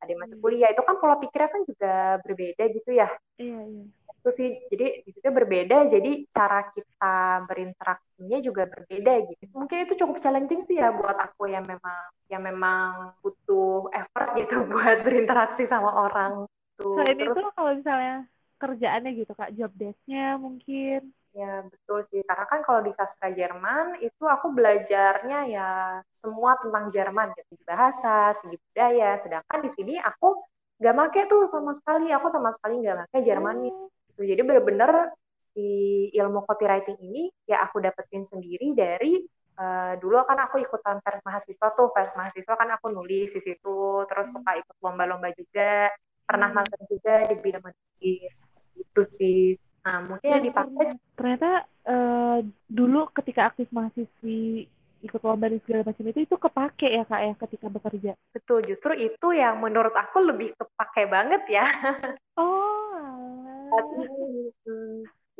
ada 0.00 0.08
yang 0.08 0.20
masih 0.24 0.36
kuliah. 0.40 0.68
Itu 0.72 0.82
kan 0.82 0.96
pola 0.96 1.20
pikirnya 1.20 1.50
kan 1.52 1.62
juga 1.68 1.94
berbeda 2.24 2.64
gitu 2.72 2.90
ya. 2.96 3.08
Iya, 3.36 3.60
iya. 3.68 3.84
Itu 4.20 4.30
sih, 4.36 4.48
jadi 4.68 5.00
di 5.00 5.10
situ 5.10 5.28
berbeda, 5.32 5.88
jadi 5.88 6.28
cara 6.36 6.68
kita 6.76 7.48
berinteraksinya 7.48 8.38
juga 8.44 8.68
berbeda 8.68 9.12
gitu. 9.32 9.44
Mungkin 9.56 9.88
itu 9.88 9.94
cukup 9.96 10.20
challenging 10.20 10.60
sih 10.60 10.76
ya 10.76 10.92
buat 10.92 11.16
aku 11.16 11.48
yang 11.48 11.64
memang 11.64 12.00
yang 12.28 12.44
memang 12.44 13.16
butuh 13.24 13.88
effort 13.96 14.36
gitu 14.36 14.60
buat 14.72 15.00
berinteraksi 15.00 15.64
sama 15.64 15.88
orang 15.88 16.44
tuh. 16.76 17.00
Selain 17.00 17.16
Terus 17.16 17.32
itu 17.32 17.40
kalau 17.56 17.72
misalnya 17.72 18.14
kerjaannya 18.60 19.10
gitu 19.16 19.32
kak, 19.32 19.56
job 19.56 19.72
desk-nya 19.72 20.36
mungkin. 20.36 21.16
ya 21.30 21.62
betul 21.62 22.02
sih, 22.10 22.20
karena 22.26 22.44
kan 22.50 22.60
kalau 22.66 22.82
di 22.82 22.90
sastra 22.90 23.30
Jerman 23.30 24.02
itu 24.02 24.26
aku 24.26 24.50
belajarnya 24.50 25.46
ya 25.46 25.70
semua 26.10 26.58
tentang 26.58 26.90
Jerman, 26.90 27.30
gitu. 27.38 27.54
bahasa, 27.64 28.34
segi 28.34 28.58
budaya. 28.58 29.14
Sedangkan 29.14 29.62
di 29.62 29.70
sini 29.70 29.94
aku 29.96 30.42
gak 30.82 30.94
make 30.98 31.22
tuh 31.30 31.46
sama 31.46 31.70
sekali, 31.78 32.10
aku 32.10 32.26
sama 32.34 32.50
sekali 32.50 32.82
gak 32.82 33.06
make 33.06 33.18
Jermannya. 33.22 33.70
Oh, 33.70 33.88
gitu. 34.20 34.36
Jadi 34.36 34.42
bener-bener 34.44 35.16
si 35.50 35.66
ilmu 36.12 36.44
copywriting 36.44 37.00
ini 37.00 37.32
ya 37.48 37.64
aku 37.64 37.80
dapetin 37.80 38.22
sendiri 38.22 38.76
dari 38.76 39.24
eh, 39.56 39.92
dulu 39.98 40.20
kan 40.28 40.38
aku 40.46 40.60
ikutan 40.60 41.00
pers 41.00 41.24
mahasiswa 41.24 41.68
tuh 41.74 41.88
pers 41.90 42.12
mahasiswa 42.14 42.54
kan 42.54 42.68
aku 42.76 42.92
nulis 42.92 43.32
di 43.32 43.40
situ 43.40 44.04
terus 44.06 44.30
suka 44.30 44.60
ikut 44.60 44.76
lomba-lomba 44.78 45.32
juga 45.34 45.90
pernah 46.28 46.52
Hmm. 46.54 46.62
magang 46.62 46.84
juga 46.86 47.12
di 47.26 47.34
bidang 47.42 47.64
menulis 47.64 48.36
itu 48.78 49.02
sih 49.08 49.40
nah 49.80 50.04
mungkin 50.04 50.28
yang 50.28 50.44
dipakai 50.44 50.86
ternyata, 51.16 51.50
eh, 51.88 52.38
dulu 52.68 53.08
ketika 53.16 53.50
aktif 53.50 53.66
mahasiswi 53.72 54.68
ikut 55.00 55.20
lomba 55.24 55.48
dan 55.48 55.60
segala 55.64 55.82
macam 55.88 56.04
itu 56.12 56.20
itu 56.28 56.36
kepake 56.36 56.88
ya 56.92 57.02
kak 57.08 57.20
ya 57.24 57.32
ketika 57.48 57.66
bekerja. 57.72 58.12
betul 58.36 58.60
justru 58.68 58.92
itu 58.94 59.28
yang 59.32 59.56
menurut 59.58 59.96
aku 59.96 60.20
lebih 60.20 60.52
kepake 60.54 61.08
banget 61.08 61.42
ya 61.48 61.64
Oh, 62.40 62.79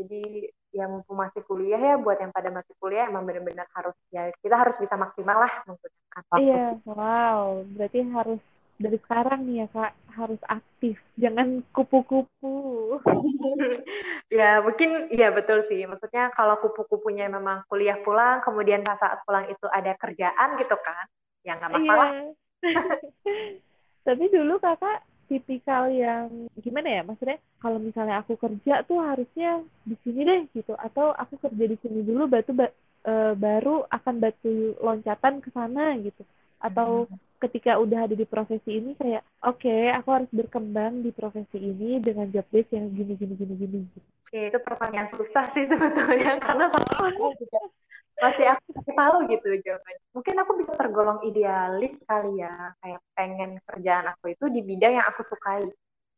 jadi 0.01 0.23
yang 0.71 0.91
mumpung 0.97 1.19
masih 1.19 1.43
kuliah 1.45 1.77
ya 1.77 1.95
buat 1.99 2.17
yang 2.23 2.31
pada 2.31 2.49
masih 2.49 2.73
kuliah 2.79 3.11
emang 3.11 3.27
benar-benar 3.27 3.67
harus 3.75 3.97
ya 4.15 4.31
kita 4.39 4.55
harus 4.55 4.79
bisa 4.79 4.95
maksimal 4.95 5.43
lah 5.43 5.53
menggunakan 5.67 6.23
waktu 6.31 6.41
Iya, 6.47 6.67
wow. 6.87 7.67
Berarti 7.75 7.99
harus 8.07 8.41
dari 8.81 8.97
sekarang 8.97 9.45
nih 9.45 9.57
ya 9.61 9.67
kak 9.69 9.93
harus 10.17 10.41
aktif, 10.49 10.97
jangan 11.21 11.61
kupu-kupu. 11.75 12.55
Ya, 14.31 14.63
mungkin 14.63 15.11
ya 15.11 15.35
betul 15.35 15.67
sih. 15.67 15.83
Maksudnya 15.91 16.31
kalau 16.31 16.55
kupu-kupunya 16.63 17.27
memang 17.27 17.67
kuliah 17.67 17.99
pulang, 17.99 18.39
kemudian 18.47 18.87
pas 18.87 18.95
saat 18.95 19.19
pulang 19.27 19.51
itu 19.51 19.67
ada 19.67 19.91
kerjaan 19.99 20.55
gitu 20.55 20.79
kan, 20.79 21.03
ya 21.43 21.59
nggak 21.59 21.73
masalah. 21.75 22.15
Iya. 22.15 22.31
Tapi 24.07 24.25
dulu 24.31 24.63
kakak 24.63 25.03
tipikal 25.31 25.85
yang 26.05 26.27
gimana 26.65 26.89
ya? 26.97 27.03
Maksudnya 27.09 27.39
kalau 27.63 27.79
misalnya 27.79 28.15
aku 28.23 28.35
kerja 28.45 28.75
tuh 28.89 28.99
harusnya 29.09 29.49
di 29.89 29.95
sini 30.03 30.21
deh 30.29 30.41
gitu, 30.57 30.73
atau 30.87 31.07
aku 31.23 31.35
kerja 31.45 31.65
di 31.73 31.77
sini 31.83 32.01
dulu, 32.09 32.23
batu 32.35 32.53
ba- 32.61 32.75
eh, 33.11 33.33
baru 33.45 33.87
akan 33.97 34.15
batu 34.25 34.75
loncatan 34.87 35.35
ke 35.45 35.49
sana 35.57 35.83
gitu. 36.07 36.23
Atau 36.61 37.09
ketika 37.41 37.81
udah 37.81 38.05
ada 38.05 38.15
di 38.15 38.27
profesi 38.29 38.71
ini 38.77 38.93
kayak 39.01 39.25
oke 39.41 39.75
aku 39.97 40.09
harus 40.13 40.31
berkembang 40.31 41.01
di 41.01 41.11
profesi 41.11 41.57
ini 41.57 41.97
dengan 42.05 42.29
job 42.29 42.45
desk 42.53 42.77
yang 42.77 42.93
gini 42.93 43.17
gini 43.17 43.35
gini 43.35 43.55
gini. 43.57 43.79
Oke, 44.29 44.41
itu 44.53 44.59
pertanyaan 44.63 45.09
susah 45.11 45.49
sih 45.51 45.65
sebetulnya 45.67 46.37
karena 46.45 46.65
sama 46.71 47.11
aku 47.11 47.35
juga 47.41 47.59
masih 48.21 48.47
aku 48.53 48.67
masih 48.77 48.95
tahu 48.95 49.17
gitu 49.33 49.49
jawabannya. 49.65 50.03
Mungkin 50.13 50.35
aku 50.45 50.53
bisa 50.61 50.73
tergolong 50.77 51.19
idealis 51.25 51.95
kali 52.05 52.45
ya, 52.45 52.77
kayak 52.85 53.01
pengen 53.17 53.51
kerjaan 53.65 54.07
aku 54.13 54.37
itu 54.37 54.45
di 54.53 54.61
bidang 54.61 55.01
yang 55.01 55.07
aku 55.09 55.25
sukai. 55.25 55.65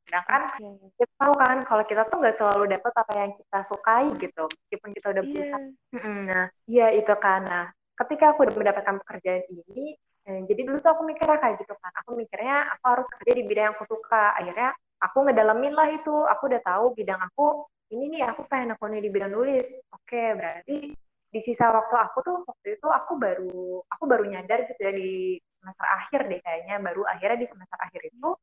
Sedangkan 0.03 0.43
Oke. 0.59 0.69
kita 0.99 1.15
tahu 1.15 1.35
kan 1.39 1.57
kalau 1.63 1.85
kita 1.87 2.03
tuh 2.11 2.17
nggak 2.19 2.35
selalu 2.37 2.65
dapat 2.75 2.93
apa 2.99 3.13
yang 3.15 3.33
kita 3.39 3.59
sukai 3.63 4.05
gitu, 4.19 4.45
meskipun 4.51 4.91
kita 4.99 5.07
udah 5.15 5.23
Iya. 5.23 5.31
berusaha 5.31 5.59
Nah, 6.03 6.47
iya 6.67 6.87
itu. 6.97 7.13
Nah, 7.23 7.67
ketika 8.03 8.25
aku 8.35 8.49
udah 8.49 8.55
mendapatkan 8.59 8.97
pekerjaan 9.07 9.45
ini, 9.47 9.95
jadi 10.23 10.61
dulu 10.63 10.79
tuh 10.79 10.91
aku 10.95 11.03
mikirnya 11.03 11.39
kayak 11.43 11.57
gitu 11.59 11.75
kan. 11.79 11.93
Aku 12.05 12.15
mikirnya 12.15 12.71
aku 12.79 12.85
harus 12.95 13.07
kerja 13.11 13.33
di 13.35 13.43
bidang 13.43 13.65
yang 13.71 13.75
aku 13.75 13.87
suka. 13.91 14.39
Akhirnya 14.39 14.71
aku 15.03 15.19
ngedalamin 15.27 15.75
lah 15.75 15.89
itu. 15.91 16.15
Aku 16.31 16.43
udah 16.47 16.63
tahu 16.63 16.95
bidang 16.95 17.19
aku 17.19 17.67
ini 17.93 18.09
nih 18.19 18.23
aku 18.31 18.47
pengen 18.47 18.73
akunnya 18.79 19.03
di 19.03 19.11
bidang 19.11 19.35
nulis. 19.35 19.75
Oke, 19.91 20.33
berarti 20.39 20.95
di 21.33 21.41
sisa 21.41 21.73
waktu 21.73 21.97
aku 21.97 22.19
tuh 22.23 22.37
waktu 22.45 22.77
itu 22.77 22.87
aku 22.93 23.13
baru 23.17 23.81
aku 23.89 24.05
baru 24.05 24.25
nyadar 24.29 24.69
gitu 24.69 24.81
ya 24.85 24.93
di 24.93 25.41
semester 25.57 25.89
akhir 25.89 26.29
deh 26.29 26.41
kayaknya 26.45 26.77
baru 26.77 27.09
akhirnya 27.09 27.41
di 27.41 27.49
semester 27.49 27.79
akhir 27.81 28.05
itu 28.05 28.37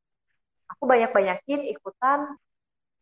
aku 0.74 0.84
banyak-banyakin 0.90 1.70
ikutan 1.70 2.34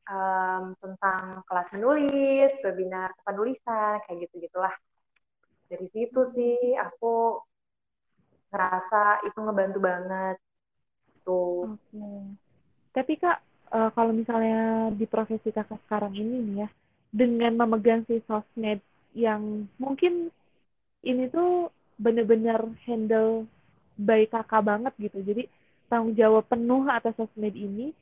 um, 0.08 0.76
tentang 0.80 1.44
kelas 1.48 1.68
menulis, 1.76 2.52
webinar 2.64 3.12
penulisan, 3.24 4.00
kayak 4.08 4.28
gitu-gitulah. 4.28 4.76
Dari 5.68 5.88
situ 5.92 6.22
sih 6.24 6.56
aku 6.80 7.44
ngerasa 8.52 9.28
itu 9.28 9.38
ngebantu 9.40 9.80
banget. 9.82 10.36
Tuh. 11.28 11.76
Oke. 11.76 11.80
Okay. 11.92 12.20
Tapi 12.96 13.14
Kak, 13.20 13.38
uh, 13.72 13.90
kalau 13.94 14.12
misalnya 14.16 14.90
di 14.96 15.06
profesi 15.06 15.54
kakak 15.54 15.78
sekarang 15.86 16.18
ini 16.18 16.36
nih 16.42 16.56
ya, 16.66 16.70
dengan 17.14 17.54
memegang 17.60 18.04
si 18.10 18.20
sosmed 18.26 18.82
yang 19.14 19.70
mungkin 19.78 20.30
ini 21.06 21.30
tuh 21.32 21.72
bener-bener 21.98 22.62
handle 22.86 23.46
by 23.98 24.26
kakak 24.30 24.66
banget 24.66 24.94
gitu. 24.98 25.22
Jadi 25.22 25.50
tanggung 25.88 26.14
jawab 26.18 26.46
penuh 26.48 26.86
atas 26.90 27.16
sosmed 27.16 27.56
ini 27.56 27.94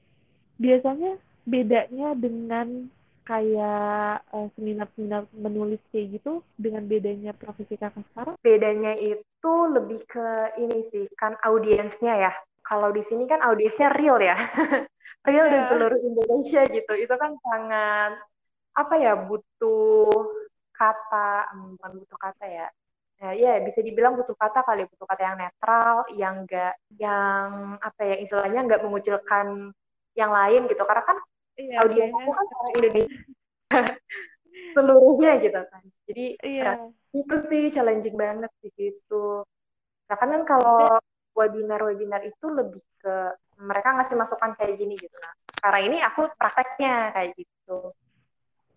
biasanya 0.58 1.20
bedanya 1.46 2.16
dengan 2.18 2.90
kayak 3.26 4.22
uh, 4.30 4.48
seminar-seminar 4.54 5.26
menulis 5.34 5.82
kayak 5.90 6.22
gitu 6.22 6.46
dengan 6.56 6.86
bedanya 6.86 7.34
profesi 7.34 7.74
kakak 7.74 8.06
sekarang? 8.14 8.38
Bedanya 8.46 8.94
itu 8.94 9.54
lebih 9.74 10.06
ke 10.06 10.54
ini 10.62 10.80
sih, 10.86 11.10
kan 11.18 11.34
audiensnya 11.42 12.30
ya. 12.30 12.32
Kalau 12.62 12.94
di 12.94 13.02
sini 13.02 13.26
kan 13.26 13.42
audiensnya 13.42 13.90
real 13.98 14.22
ya. 14.22 14.38
real 15.28 15.50
yeah. 15.50 15.54
dan 15.58 15.62
seluruh 15.66 16.00
Indonesia 16.00 16.62
gitu. 16.70 16.94
Itu 16.94 17.16
kan 17.18 17.34
sangat 17.42 18.22
apa 18.78 18.94
ya 19.02 19.18
butuh 19.26 20.14
kata, 20.78 21.50
hmm, 21.50 21.82
bukan 21.82 21.92
butuh 22.06 22.20
kata 22.22 22.46
ya. 22.46 22.68
Ya, 23.16 23.32
ya 23.32 23.54
bisa 23.64 23.80
dibilang 23.80 24.20
butuh 24.20 24.36
kata 24.36 24.62
kali, 24.68 24.86
butuh 24.92 25.08
kata 25.08 25.22
yang 25.24 25.38
netral, 25.40 25.96
yang 26.14 26.34
enggak 26.44 26.76
yang 27.00 27.80
apa 27.80 28.02
ya 28.06 28.16
istilahnya 28.22 28.60
enggak 28.70 28.84
mengucilkan 28.86 29.72
yang 30.14 30.32
lain 30.36 30.68
gitu. 30.68 30.84
Karena 30.84 31.04
kan 31.08 31.18
iya, 31.60 31.76
audiens 31.84 32.14
aku 32.14 32.32
kan 32.32 32.46
orang 32.46 32.74
Indonesia 32.80 33.20
seluruhnya 34.76 35.32
gitu 35.40 35.60
kan. 35.72 35.84
Jadi 36.08 36.26
iya. 36.44 36.78
itu 37.16 37.36
sih 37.48 37.64
challenging 37.72 38.16
banget 38.16 38.52
di 38.60 38.70
situ. 38.76 39.44
Nah 40.06 40.16
kan, 40.20 40.44
kalau 40.46 41.00
webinar-webinar 41.36 42.24
itu 42.24 42.46
lebih 42.48 42.80
ke 43.04 43.16
mereka 43.60 43.96
ngasih 44.00 44.16
masukan 44.16 44.56
kayak 44.56 44.80
gini 44.80 44.96
gitu 44.96 45.16
nah 45.20 45.36
sekarang 45.52 45.92
ini 45.92 45.98
aku 46.04 46.32
prakteknya 46.40 47.12
kayak 47.12 47.32
gitu. 47.36 47.92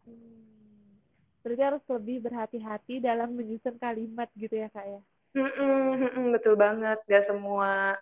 Hmm. 0.06 0.98
berarti 1.42 1.62
harus 1.62 1.84
lebih 1.86 2.16
berhati-hati 2.26 2.98
dalam 2.98 3.32
menyusun 3.32 3.78
kalimat 3.78 4.26
gitu 4.34 4.58
ya 4.58 4.68
kak 4.74 4.84
ya? 4.84 5.00
Mm-mm, 5.38 6.02
mm 6.02 6.26
betul 6.34 6.58
banget. 6.58 6.98
Gak 7.06 7.24
semua 7.24 7.94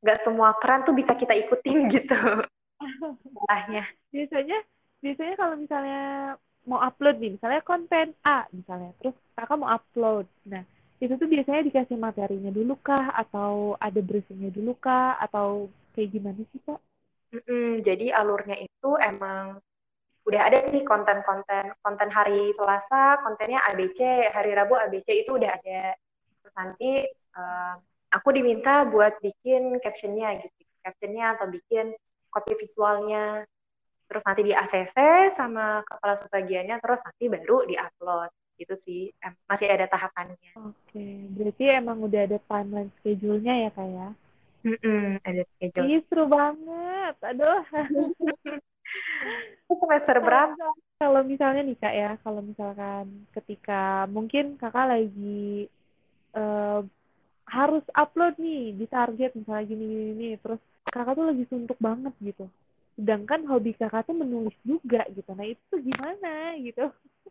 gak 0.00 0.18
semua 0.20 0.56
tren 0.58 0.82
tuh 0.82 0.96
bisa 0.96 1.14
kita 1.14 1.36
ikutin 1.36 1.86
gitu 1.94 2.18
Salahnya. 2.80 3.84
biasanya 4.10 4.58
biasanya 5.00 5.34
kalau 5.36 5.54
misalnya 5.56 6.02
mau 6.68 6.80
upload 6.80 7.16
nih, 7.20 7.36
misalnya 7.36 7.60
konten 7.64 8.12
A 8.24 8.44
misalnya, 8.52 8.92
terus 9.00 9.16
kakak 9.32 9.56
mau 9.56 9.70
upload. 9.72 10.28
Nah, 10.44 10.64
itu 11.00 11.16
tuh 11.16 11.28
biasanya 11.28 11.64
dikasih 11.64 11.96
materinya 11.96 12.52
dulu 12.52 12.76
kah 12.84 13.16
atau 13.16 13.76
ada 13.80 14.00
briefingnya 14.04 14.52
dulu 14.52 14.76
kah 14.76 15.16
atau 15.16 15.72
kayak 15.96 16.12
gimana 16.12 16.40
sih 16.52 16.60
kak? 16.64 16.80
Mm-mm, 17.30 17.80
jadi 17.86 18.12
alurnya 18.12 18.58
itu 18.58 18.90
emang 19.00 19.62
udah 20.28 20.42
ada 20.52 20.60
sih 20.68 20.84
konten-konten 20.84 21.72
konten 21.80 22.08
hari 22.12 22.52
Selasa 22.52 23.24
kontennya 23.24 23.64
ABC 23.72 24.28
hari 24.28 24.52
Rabu 24.52 24.76
ABC 24.76 25.24
itu 25.24 25.40
udah 25.40 25.48
ada 25.48 25.96
terus 26.44 26.54
nanti 26.54 26.90
uh, 27.34 27.74
aku 28.12 28.28
diminta 28.36 28.84
buat 28.84 29.16
bikin 29.24 29.80
captionnya 29.80 30.44
gitu 30.44 30.60
captionnya 30.84 31.40
atau 31.40 31.48
bikin 31.48 31.96
copy 32.30 32.52
visualnya 32.56 33.44
terus 34.10 34.26
nanti 34.26 34.42
di 34.42 34.50
ACC 34.50 35.30
sama 35.30 35.86
kepala 35.86 36.18
subbagiannya 36.18 36.76
terus 36.82 36.98
nanti 37.06 37.30
baru 37.30 37.62
di-upload 37.62 38.30
gitu 38.60 38.74
sih 38.76 39.08
masih 39.48 39.72
ada 39.72 39.88
tahapannya. 39.88 40.36
Oke, 40.60 40.92
okay. 40.92 41.24
berarti 41.32 41.64
emang 41.72 42.04
udah 42.04 42.28
ada 42.28 42.38
timeline 42.44 42.92
schedule-nya 43.00 43.54
ya 43.66 43.70
kak 43.72 43.88
ya? 43.88 44.08
Mm 44.60 44.76
-mm, 44.76 45.06
ada 45.24 45.42
schedule. 45.56 45.88
Ih, 45.88 46.02
seru 46.04 46.24
banget, 46.28 47.14
aduh. 47.24 47.64
semester 49.70 50.16
berapa? 50.20 50.66
Kalau 51.00 51.22
misalnya 51.24 51.62
nih 51.64 51.78
kak 51.80 51.94
ya, 51.96 52.10
kalau 52.20 52.44
misalkan 52.44 53.24
ketika 53.32 54.04
mungkin 54.12 54.60
kakak 54.60 54.92
lagi 54.92 55.72
uh, 56.36 56.84
harus 57.48 57.82
upload 57.96 58.36
nih 58.36 58.76
di 58.76 58.86
target 58.86 59.32
misalnya 59.34 59.64
gini 59.64 59.84
gini, 59.88 60.04
gini 60.12 60.28
terus 60.38 60.60
kakak 60.90 61.14
tuh 61.16 61.26
lagi 61.30 61.44
suntuk 61.46 61.78
banget 61.78 62.14
gitu. 62.20 62.50
Sedangkan 62.98 63.46
hobi 63.46 63.72
kakak 63.78 64.04
tuh 64.10 64.16
menulis 64.18 64.54
juga 64.66 65.06
gitu. 65.14 65.30
Nah 65.32 65.46
itu 65.46 65.74
gimana 65.78 66.58
gitu. 66.58 66.84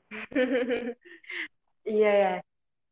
Iya 1.89 2.11
ya. 2.11 2.35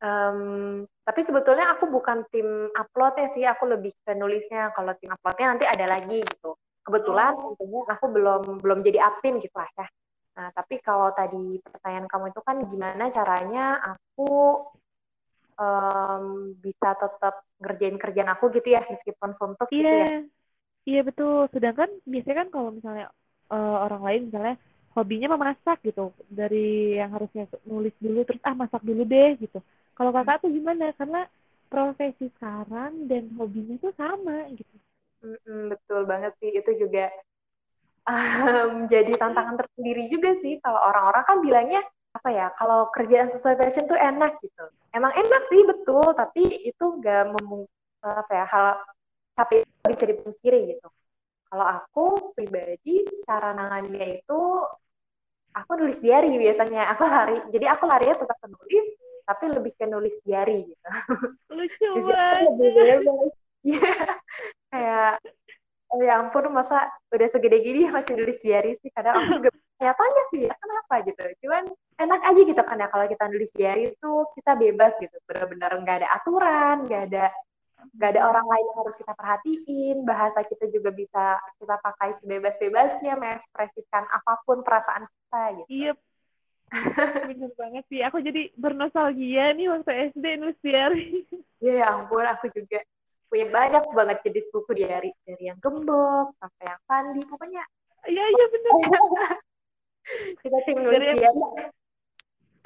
Um, 0.01 0.81
tapi 1.05 1.21
sebetulnya 1.21 1.69
aku 1.77 1.85
bukan 1.91 2.25
tim 2.33 2.71
uploadnya 2.73 3.29
sih. 3.29 3.45
Aku 3.45 3.69
lebih 3.69 3.93
ke 4.01 4.17
nulisnya. 4.17 4.73
Kalau 4.73 4.95
tim 4.97 5.13
uploadnya 5.13 5.53
nanti 5.53 5.69
ada 5.69 5.85
lagi 5.85 6.25
gitu. 6.25 6.57
Kebetulan 6.81 7.37
oh. 7.37 7.53
tentunya 7.53 7.83
aku 7.93 8.05
belum 8.09 8.41
belum 8.57 8.79
jadi 8.81 8.97
admin 9.05 9.37
gitu 9.37 9.53
lah 9.53 9.69
ya. 9.77 9.85
Nah 10.39 10.47
tapi 10.49 10.81
kalau 10.81 11.13
tadi 11.13 11.61
pertanyaan 11.61 12.09
kamu 12.09 12.25
itu 12.33 12.41
kan 12.41 12.57
gimana 12.65 13.03
caranya 13.13 13.65
aku 13.85 14.65
um, 15.61 16.55
bisa 16.57 16.97
tetap 16.97 17.45
ngerjain 17.61 18.01
kerjaan 18.01 18.33
aku 18.33 18.49
gitu 18.55 18.73
ya 18.73 18.81
meskipun 18.87 19.29
suntuk 19.35 19.69
yeah. 19.69 19.77
gitu 19.77 19.93
ya 19.93 20.09
iya. 20.87 21.01
Betul. 21.03 21.51
Sedangkan 21.53 21.89
biasanya 22.07 22.37
kan 22.41 22.49
kalau 22.55 22.69
misalnya 22.71 23.05
uh, 23.51 23.77
orang 23.85 24.01
lain 24.07 24.21
misalnya 24.31 24.55
hobinya 24.95 25.27
memasak 25.37 25.77
gitu 25.85 26.09
dari 26.25 26.97
yang 26.97 27.13
harusnya 27.13 27.45
nulis 27.69 27.93
dulu 28.01 28.25
terus 28.25 28.41
ah 28.41 28.55
masak 28.57 28.81
dulu 28.81 29.05
deh 29.05 29.37
gitu. 29.37 29.59
Kalau 29.93 30.09
kakak 30.15 30.41
tuh 30.41 30.49
gimana? 30.49 30.89
Karena 30.97 31.27
profesi 31.67 32.31
sekarang 32.39 33.11
dan 33.11 33.27
hobinya 33.35 33.75
tuh 33.83 33.93
sama 33.99 34.47
gitu. 34.55 34.75
Mm-mm, 35.21 35.75
betul 35.75 36.07
banget 36.07 36.31
sih 36.39 36.53
itu 36.53 36.71
juga 36.87 37.11
um, 38.07 38.87
jadi 38.87 39.11
tantangan 39.19 39.59
tersendiri 39.59 40.07
juga 40.07 40.31
sih 40.37 40.61
kalau 40.63 40.79
orang-orang 40.79 41.23
kan 41.27 41.37
bilangnya 41.43 41.81
apa 42.15 42.29
ya 42.31 42.47
kalau 42.55 42.87
kerjaan 42.95 43.27
sesuai 43.27 43.59
passion 43.59 43.85
tuh 43.85 43.99
enak 43.99 44.39
gitu. 44.39 44.65
Emang 44.95 45.11
enak 45.13 45.41
sih 45.51 45.61
betul 45.67 46.07
tapi 46.15 46.47
itu 46.63 46.85
gak 47.03 47.35
memung 47.35 47.67
apa 48.01 48.31
ya 48.31 48.45
hal 48.47 48.67
tapi 49.35 49.66
bisa 49.89 50.03
dipungkiri 50.05 50.75
gitu. 50.75 50.87
Kalau 51.47 51.65
aku 51.65 52.05
pribadi 52.35 53.07
cara 53.23 53.55
nangannya 53.55 54.19
itu 54.19 54.39
aku 55.55 55.71
nulis 55.79 55.99
diary 56.03 56.35
biasanya. 56.35 56.91
Aku 56.93 57.03
lari, 57.07 57.37
jadi 57.49 57.65
aku 57.73 57.83
larinya 57.87 58.15
tetap 58.19 58.37
menulis, 58.43 58.85
tapi 59.23 59.45
lebih 59.51 59.73
ke 59.73 59.85
nulis 59.87 60.15
diary 60.27 60.67
gitu. 60.67 60.87
Lucu 61.55 61.87
banget. 62.03 63.33
Iya, 63.67 63.91
kayak 64.71 65.11
oh 65.91 65.99
ya 66.03 66.19
ampun 66.19 66.51
masa 66.51 66.87
udah 67.11 67.27
segede 67.31 67.63
gini 67.63 67.87
masih 67.91 68.15
nulis 68.19 68.39
diary 68.43 68.75
sih. 68.75 68.91
Kadang 68.91 69.17
aku 69.17 69.39
juga 69.39 69.49
nyatanya 69.83 70.23
sih 70.31 70.39
ya 70.47 70.53
kenapa 70.55 70.93
gitu. 71.03 71.21
Cuman 71.43 71.63
enak 71.97 72.21
aja 72.27 72.41
gitu 72.43 72.61
kan 72.61 72.77
ya 72.79 72.87
kalau 72.91 73.05
kita 73.07 73.23
nulis 73.31 73.51
diary 73.55 73.83
itu 73.91 74.11
kita 74.35 74.51
bebas 74.55 74.93
gitu. 74.99 75.15
Benar-benar 75.27 75.71
nggak 75.83 75.97
ada 76.03 76.07
aturan, 76.15 76.75
nggak 76.87 77.01
ada 77.11 77.25
nggak 77.95 78.09
ada 78.15 78.21
orang 78.27 78.47
lain 78.47 78.65
yang 78.67 78.79
harus 78.83 78.95
kita 78.97 79.13
perhatiin. 79.13 79.97
Bahasa 80.03 80.39
kita 80.43 80.65
juga 80.73 80.89
bisa 80.91 81.39
kita 81.61 81.75
pakai 81.79 82.15
sebebas-bebasnya 82.19 83.13
mengekspresikan 83.15 84.03
apa 84.09 84.41
pun 84.43 84.65
perasaan 84.65 85.07
kita 85.07 85.43
gitu. 85.61 85.69
Iya 85.69 85.91
bener 87.27 87.51
banget 87.55 87.83
sih. 87.87 88.03
Aku 88.03 88.19
jadi 88.19 88.51
bernostalgia 88.59 89.55
nih 89.55 89.71
waktu 89.71 90.11
SD 90.11 90.25
nulis 90.39 90.59
diary 90.59 91.23
iya 91.63 91.73
ya 91.81 91.85
ampun 91.95 92.27
aku 92.27 92.51
juga 92.51 92.83
punya 93.27 93.47
banyak 93.51 93.83
banget 93.91 94.17
jenis 94.23 94.47
buku 94.55 94.71
diary 94.75 95.11
dari 95.23 95.51
yang 95.51 95.59
gembok 95.59 96.35
sampai 96.39 96.63
yang 96.67 96.81
pandi 96.87 97.21
pokoknya. 97.27 97.63
Iya 98.07 98.23
iya 98.23 98.45
bener. 98.51 98.71
Kita 100.43 100.57
tim 100.63 100.77
nulis 100.83 100.99
dari 100.99 101.15
diary 101.19 101.43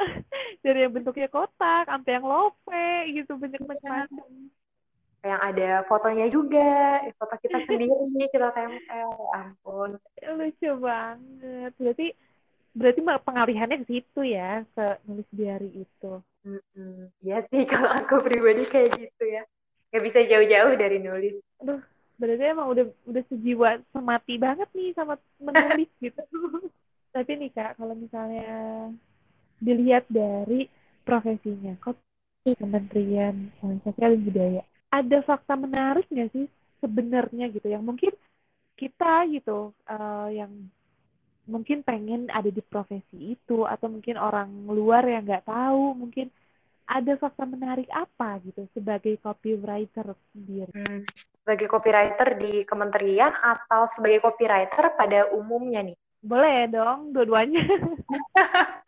dari 0.66 0.80
yang 0.86 0.94
bentuknya 0.94 1.30
kotak 1.30 1.86
sampai 1.90 2.12
yang 2.18 2.26
lope 2.26 2.90
gitu 3.14 3.38
banyak 3.38 3.62
macam-macam 3.66 4.28
yang 5.22 5.42
ada 5.42 5.86
fotonya 5.86 6.26
juga 6.34 6.98
foto 7.14 7.38
kita 7.38 7.62
sendiri 7.70 8.26
kita 8.30 8.50
tempel 8.54 9.10
ya 9.14 9.30
ampun. 9.38 9.90
Lucu 10.38 10.72
banget. 10.82 11.72
Berarti 11.78 12.08
berarti 12.72 13.00
pengalihannya 13.04 13.78
ke 13.84 13.88
situ 13.88 14.22
ya 14.26 14.66
ke 14.74 14.86
nulis 15.06 15.30
diary 15.30 15.86
itu? 15.86 16.14
Mm 16.42 17.14
ya 17.22 17.38
sih 17.46 17.64
kalau 17.72 17.94
aku 17.94 18.26
pribadi 18.26 18.66
kayak 18.66 18.98
gitu 18.98 19.24
ya. 19.30 19.46
Nggak 19.94 20.04
bisa 20.10 20.20
jauh-jauh 20.26 20.74
dari 20.74 20.98
nulis. 20.98 21.38
Aduh 21.62 21.82
berarti 22.18 22.44
emang 22.46 22.68
udah 22.70 22.86
udah 23.10 23.24
sejiwa 23.30 23.70
semati 23.94 24.38
banget 24.38 24.70
nih 24.74 24.94
sama 24.98 25.22
menulis 25.38 25.90
gitu. 26.06 26.22
Tapi 27.14 27.32
nih 27.38 27.50
kak 27.54 27.78
kalau 27.78 27.94
misalnya 27.94 28.90
dilihat 29.62 30.10
dari 30.10 30.66
profesinya 31.06 31.78
kok 31.78 32.02
Kementerian 32.42 33.54
Sosial 33.86 34.18
dan 34.18 34.22
Budaya 34.26 34.64
ada 34.91 35.17
fakta 35.23 35.56
menarik 35.56 36.06
nggak 36.12 36.30
sih 36.36 36.45
sebenarnya 36.84 37.49
gitu 37.49 37.71
yang 37.71 37.82
mungkin 37.82 38.12
kita 38.75 39.25
gitu 39.32 39.71
uh, 39.88 40.30
yang 40.30 40.51
mungkin 41.47 41.82
pengen 41.82 42.30
ada 42.30 42.51
di 42.51 42.62
profesi 42.62 43.34
itu 43.34 43.65
atau 43.65 43.88
mungkin 43.89 44.19
orang 44.19 44.51
luar 44.69 45.08
yang 45.08 45.25
nggak 45.25 45.47
tahu 45.47 45.97
mungkin 45.97 46.30
ada 46.91 47.15
fakta 47.15 47.47
menarik 47.47 47.88
apa 47.88 48.43
gitu 48.43 48.67
sebagai 48.75 49.15
copywriter 49.23 50.12
sendiri? 50.36 50.75
Hmm, 50.75 51.08
sebagai 51.39 51.71
copywriter 51.71 52.36
di 52.36 52.67
kementerian 52.67 53.32
atau 53.32 53.88
sebagai 53.95 54.19
copywriter 54.19 54.91
pada 54.99 55.32
umumnya 55.32 55.88
nih? 55.88 55.95
Boleh 56.19 56.67
dong, 56.67 57.15
dua-duanya. 57.15 57.63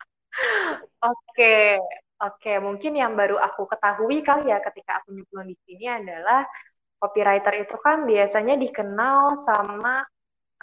Oke, 1.10 1.80
oke. 2.24 2.52
Mungkin 2.64 2.92
yang 2.96 3.12
baru 3.12 3.36
aku 3.36 3.68
ketahui 3.68 4.24
kali 4.24 4.48
ya 4.48 4.58
ketika 4.64 5.02
aku 5.02 5.12
nyemplung 5.12 5.48
di 5.48 5.56
sini 5.68 5.86
adalah 5.86 6.48
copywriter 6.96 7.68
itu 7.68 7.76
kan 7.78 8.08
biasanya 8.08 8.56
dikenal 8.56 9.44
sama 9.44 10.02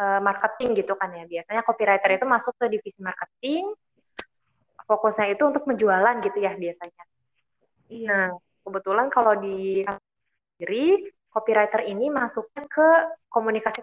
uh, 0.02 0.20
marketing 0.20 0.82
gitu 0.82 0.98
kan 0.98 1.14
ya. 1.14 1.30
Biasanya 1.30 1.62
copywriter 1.62 2.10
itu 2.18 2.26
masuk 2.26 2.54
ke 2.58 2.66
divisi 2.68 3.00
marketing, 3.00 3.70
fokusnya 4.90 5.38
itu 5.38 5.44
untuk 5.46 5.64
penjualan 5.70 6.16
gitu 6.26 6.38
ya 6.42 6.58
biasanya. 6.58 7.04
Iya. 7.92 8.08
Nah, 8.10 8.28
kebetulan 8.66 9.08
kalau 9.14 9.38
di 9.38 9.86
sendiri 10.62 11.10
copywriter 11.32 11.88
ini 11.88 12.12
masuknya 12.12 12.68
ke 12.68 12.88
komunikasi 13.32 13.82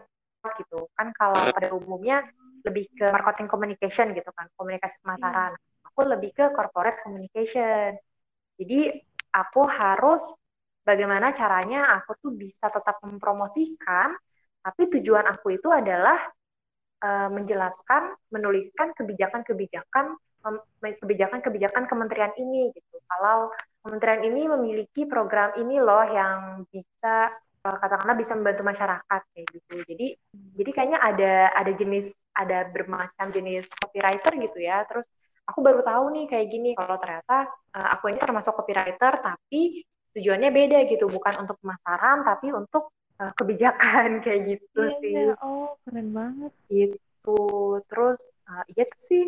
gitu 0.62 0.86
kan 0.94 1.10
kalau 1.16 1.34
pada 1.50 1.74
umumnya 1.74 2.22
lebih 2.62 2.86
ke 2.94 3.10
marketing 3.10 3.50
communication 3.50 4.14
gitu 4.14 4.30
kan 4.30 4.46
komunikasi 4.54 4.94
pemasaran 5.02 5.58
hmm. 5.58 5.77
Aku 5.98 6.06
lebih 6.06 6.30
ke 6.30 6.54
corporate 6.54 7.02
communication 7.02 7.98
jadi 8.54 9.02
aku 9.34 9.66
harus 9.66 10.22
bagaimana 10.87 11.34
caranya 11.34 11.98
aku 11.98 12.14
tuh 12.22 12.32
bisa 12.38 12.70
tetap 12.70 13.02
mempromosikan 13.02 14.14
tapi 14.62 14.87
tujuan 14.94 15.26
aku 15.26 15.58
itu 15.58 15.66
adalah 15.74 16.22
uh, 17.02 17.26
menjelaskan 17.34 18.14
menuliskan 18.30 18.94
kebijakan-kebijakan 18.94 20.14
kebijakan-kebijakan 21.02 21.90
kementerian 21.90 22.30
ini 22.38 22.70
gitu 22.70 23.02
kalau 23.11 23.50
kementerian 23.82 24.22
ini 24.22 24.46
memiliki 24.46 25.02
program 25.02 25.50
ini 25.58 25.82
loh 25.82 26.06
yang 26.06 26.62
bisa 26.70 27.34
uh, 27.66 27.76
katakanlah 27.82 28.14
bisa 28.14 28.38
membantu 28.38 28.62
masyarakat 28.62 29.20
kayak 29.34 29.46
gitu. 29.50 29.74
Jadi 29.82 30.06
jadi 30.54 30.70
kayaknya 30.70 30.98
ada 31.02 31.34
ada 31.58 31.72
jenis 31.74 32.14
ada 32.38 32.70
bermacam 32.70 33.34
jenis 33.34 33.66
copywriter 33.82 34.32
gitu 34.38 34.58
ya. 34.62 34.87
Terus 34.87 35.11
aku 35.48 35.64
baru 35.64 35.80
tahu 35.80 36.12
nih 36.12 36.24
kayak 36.28 36.46
gini 36.52 36.70
kalau 36.76 37.00
ternyata 37.00 37.48
uh, 37.72 37.88
aku 37.96 38.12
ini 38.12 38.20
termasuk 38.20 38.52
copywriter 38.52 39.24
tapi 39.24 39.82
tujuannya 40.12 40.50
beda 40.52 40.78
gitu, 40.88 41.08
bukan 41.08 41.34
untuk 41.46 41.56
pemasaran 41.64 42.26
tapi 42.26 42.52
untuk 42.52 42.92
uh, 43.22 43.32
kebijakan 43.32 44.18
kayak 44.24 44.40
gitu 44.56 44.82
iya, 44.84 44.98
sih. 45.00 45.14
Iya. 45.14 45.34
Oh, 45.40 45.78
keren 45.87 46.08
banget. 46.12 46.52
Gitu. 46.68 47.40
Terus 47.88 48.20
uh, 48.50 48.64
iya 48.76 48.84
tuh 48.88 49.02
sih 49.02 49.24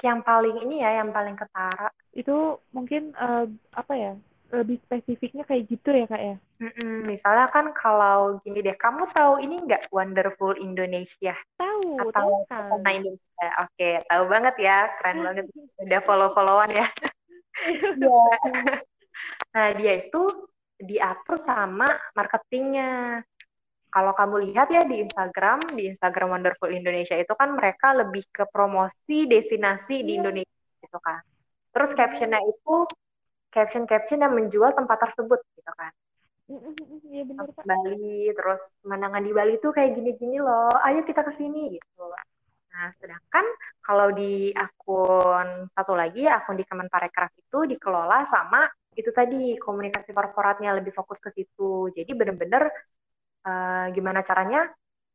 yang 0.00 0.22
paling 0.22 0.56
ini 0.64 0.80
ya, 0.80 1.02
yang 1.04 1.10
paling 1.12 1.36
ketara. 1.36 1.90
Itu 2.14 2.62
mungkin 2.72 3.12
uh, 3.18 3.44
apa 3.74 3.92
ya? 3.98 4.12
Lebih 4.50 4.82
spesifiknya 4.82 5.46
kayak 5.46 5.70
gitu 5.70 5.88
ya 5.94 6.06
kak 6.10 6.22
ya? 6.22 6.36
Mm-mm, 6.58 7.06
misalnya 7.06 7.46
kan 7.48 7.70
kalau 7.70 8.42
gini 8.42 8.60
deh, 8.60 8.74
kamu 8.74 9.06
tahu 9.14 9.38
ini 9.40 9.62
nggak 9.62 9.88
Wonderful 9.94 10.58
Indonesia? 10.58 11.34
Tahu, 11.54 12.02
Atau 12.02 12.44
tahu. 12.50 12.82
Indonesia? 12.82 13.46
Oke, 13.62 14.02
tahu 14.04 14.22
banget 14.26 14.54
ya, 14.58 14.78
keren 14.98 15.18
banget. 15.26 15.46
Udah 15.78 16.00
follow-followan 16.04 16.70
ya. 16.74 16.86
Iya. 17.60 18.24
nah, 19.52 19.68
dia 19.76 19.92
itu 20.00 20.22
diatur 20.80 21.36
sama 21.36 21.84
marketingnya. 22.16 23.20
Kalau 23.90 24.16
kamu 24.16 24.48
lihat 24.48 24.72
ya 24.72 24.86
di 24.86 25.02
Instagram, 25.04 25.76
di 25.76 25.90
Instagram 25.90 26.30
Wonderful 26.30 26.72
Indonesia 26.72 27.18
itu 27.18 27.34
kan 27.36 27.52
mereka 27.52 27.92
lebih 27.92 28.24
ke 28.32 28.48
promosi 28.48 29.28
destinasi 29.28 30.00
di 30.06 30.16
iya. 30.16 30.18
Indonesia 30.24 30.60
gitu 30.80 30.98
kan. 31.04 31.20
Terus 31.74 31.90
captionnya 31.92 32.40
itu 32.48 32.88
caption-caption 33.50 34.22
yang 34.22 34.32
menjual 34.32 34.70
tempat 34.72 34.98
tersebut 35.10 35.38
gitu 35.58 35.72
kan. 35.74 35.92
Iya 37.06 37.22
benar 37.30 37.46
Pak. 37.54 37.62
Bali, 37.62 38.30
terus 38.34 38.74
pemandangan 38.82 39.22
di 39.22 39.30
Bali 39.30 39.54
tuh 39.62 39.70
kayak 39.70 39.94
gini-gini 39.94 40.42
loh. 40.42 40.74
Ayo 40.82 41.06
kita 41.06 41.22
ke 41.22 41.30
sini 41.30 41.78
gitu. 41.78 42.04
Nah, 42.70 42.90
sedangkan 42.98 43.46
kalau 43.82 44.10
di 44.14 44.50
akun 44.54 45.66
satu 45.70 45.94
lagi, 45.94 46.26
akun 46.26 46.58
di 46.58 46.66
Kemenparekraf 46.66 47.30
itu 47.38 47.58
dikelola 47.66 48.26
sama 48.26 48.66
itu 48.98 49.10
tadi 49.14 49.54
komunikasi 49.58 50.10
korporatnya 50.10 50.74
lebih 50.74 50.90
fokus 50.90 51.22
ke 51.22 51.30
situ. 51.30 51.90
Jadi 51.94 52.10
benar-benar 52.14 52.66
uh, 53.46 53.86
gimana 53.94 54.26
caranya 54.26 54.66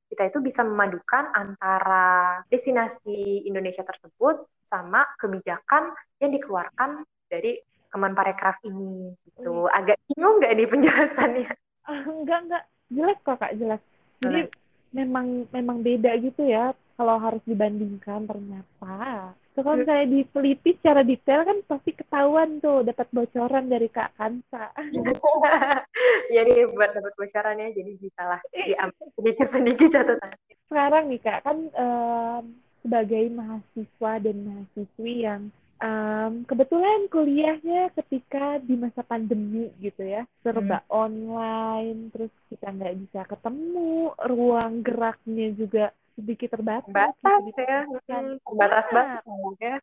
kita 0.07 0.29
itu 0.29 0.39
bisa 0.39 0.61
memadukan 0.63 1.33
antara 1.33 2.39
destinasi 2.47 3.43
Indonesia 3.49 3.83
tersebut 3.83 4.45
sama 4.63 5.03
kebijakan 5.19 5.91
yang 6.21 6.31
dikeluarkan 6.31 7.03
dari 7.27 7.59
Kemenparekraf 7.95 8.59
ini 8.67 9.15
gitu. 9.23 9.65
Hmm. 9.65 9.71
Agak 9.71 9.97
bingung 10.11 10.43
nggak 10.43 10.53
nih 10.59 10.67
penjelasannya? 10.67 11.51
Enggak 11.87 12.39
enggak 12.43 12.63
jelas 12.91 13.17
kok 13.23 13.39
kak 13.39 13.55
jelas. 13.55 13.81
Jadi 14.19 14.51
memang 14.91 15.47
memang 15.55 15.79
beda 15.79 16.19
gitu 16.19 16.43
ya 16.43 16.75
kalau 16.95 17.19
harus 17.19 17.43
dibandingkan 17.43 18.23
ternyata. 18.27 19.31
So, 19.55 19.63
kalau 19.63 19.79
hmm. 19.79 19.87
misalnya 19.87 20.07
diteliti 20.11 20.71
secara 20.79 21.01
detail 21.03 21.47
kan 21.47 21.57
pasti 21.63 21.91
ketahuan 21.95 22.59
tuh 22.59 22.83
dapat 22.83 23.07
bocoran 23.15 23.71
dari 23.71 23.87
Kak 23.87 24.11
Kansa. 24.19 24.71
jadi 26.35 26.53
buat 26.75 26.91
dapat 26.91 27.13
bocorannya 27.15 27.71
jadi 27.71 27.91
bisa 27.95 28.21
lah 28.23 28.39
diambil 28.51 29.07
sedikit 29.15 29.47
sedikit 29.47 29.87
catatan. 29.95 30.31
Sekarang 30.67 31.03
nih 31.07 31.21
Kak 31.23 31.39
kan 31.47 31.57
um, 31.71 32.43
sebagai 32.83 33.23
mahasiswa 33.31 34.11
dan 34.19 34.35
mahasiswi 34.43 35.13
yang 35.23 35.41
um, 35.81 36.43
kebetulan 36.47 37.07
kuliahnya 37.11 37.91
ketika 37.97 38.59
di 38.63 38.75
masa 38.79 39.01
pandemi 39.03 39.71
gitu 39.81 40.03
ya. 40.05 40.23
Serba 40.43 40.83
hmm. 40.83 40.91
online 40.91 41.99
terus 42.11 42.33
kita 42.51 42.71
nggak 42.71 42.95
bisa 43.07 43.21
ketemu. 43.27 44.13
Ruang 44.25 44.73
geraknya 44.85 45.47
juga 45.55 45.85
sedikit 46.15 46.55
terbatas 46.55 46.95
batas 46.95 47.41
gitu, 47.43 47.61
ya. 47.61 47.81
hmm, 47.83 48.39
terbatas 48.39 48.85
banget 48.91 49.23
ya. 49.59 49.75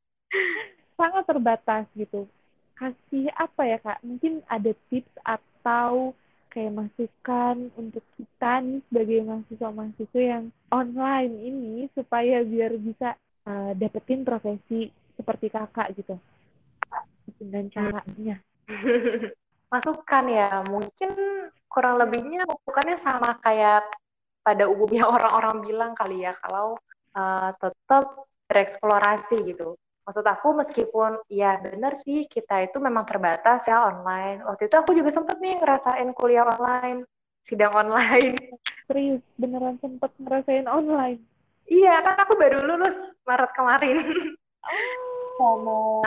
Sangat 1.00 1.24
terbatas 1.24 1.84
gitu. 1.96 2.28
Kasih 2.76 3.28
apa 3.36 3.62
ya 3.64 3.78
kak? 3.80 4.00
Mungkin 4.04 4.44
ada 4.48 4.72
tips 4.88 5.12
atau 5.24 6.12
kayak 6.50 6.74
masukan 6.74 7.70
untuk 7.78 8.02
kita 8.18 8.58
nih 8.58 8.82
sebagai 8.90 9.18
mahasiswa-mahasiswa 9.22 10.20
yang 10.20 10.44
online 10.74 11.34
ini 11.46 11.76
supaya 11.94 12.42
biar 12.42 12.74
bisa 12.74 13.14
uh, 13.46 13.72
dapetin 13.76 14.26
profesi 14.26 14.90
seperti 15.16 15.52
kakak 15.52 15.92
gitu. 15.96 16.16
Hmm. 17.40 17.68
caranya. 17.72 18.36
Masukan 19.72 20.24
ya 20.26 20.66
mungkin 20.66 21.10
kurang 21.70 22.02
lebihnya 22.02 22.42
masukannya 22.44 22.96
sama 22.98 23.38
kayak 23.38 23.86
pada 24.42 24.66
umumnya 24.66 25.06
orang-orang 25.14 25.62
bilang 25.62 25.92
kali 25.94 26.26
ya 26.26 26.34
kalau 26.36 26.76
uh, 27.14 27.50
tetap 27.56 28.26
bereksplorasi 28.50 29.46
gitu. 29.46 29.78
Maksud 30.08 30.26
aku 30.26 30.58
meskipun 30.58 31.22
ya 31.30 31.60
benar 31.62 31.94
sih 31.94 32.26
kita 32.26 32.66
itu 32.66 32.82
memang 32.82 33.06
terbatas 33.06 33.70
ya 33.70 33.86
online. 33.86 34.42
Waktu 34.42 34.66
itu 34.66 34.74
aku 34.74 34.90
juga 34.96 35.14
sempet 35.14 35.38
nih 35.38 35.62
ngerasain 35.62 36.10
kuliah 36.18 36.48
online 36.50 37.06
sidang 37.46 37.70
online. 37.78 38.58
Serius 38.90 39.22
beneran 39.38 39.78
sempet 39.78 40.10
ngerasain 40.18 40.66
online 40.66 41.29
Iya, 41.70 42.02
kan 42.02 42.14
aku 42.18 42.34
baru 42.34 42.66
lulus 42.66 43.14
Maret 43.22 43.50
kemarin. 43.54 44.02
Oh. 45.38 45.62
Sama 45.62 46.02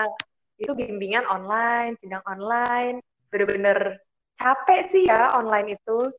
itu 0.59 0.75
bimbingan 0.75 1.23
online, 1.25 1.95
sidang 2.03 2.21
online. 2.27 2.99
Bener-bener 3.31 4.03
capek 4.35 4.83
sih 4.91 5.07
ya 5.07 5.31
online 5.31 5.79
itu. 5.79 6.11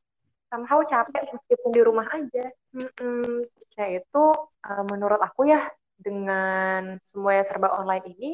Somehow 0.48 0.80
capek 0.80 1.28
meskipun 1.28 1.70
di 1.76 1.82
rumah 1.84 2.08
aja. 2.08 2.48
Mm-mm. 2.72 3.44
Saya 3.68 4.00
itu 4.00 4.24
uh, 4.64 4.84
menurut 4.88 5.20
aku 5.20 5.52
ya 5.52 5.68
dengan 6.00 6.96
semua 7.04 7.36
yang 7.36 7.46
serba 7.46 7.68
online 7.76 8.16
ini, 8.16 8.30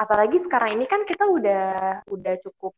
apalagi 0.00 0.40
sekarang 0.40 0.80
ini 0.80 0.88
kan 0.88 1.04
kita 1.04 1.28
udah 1.28 2.02
udah 2.08 2.34
cukup 2.40 2.72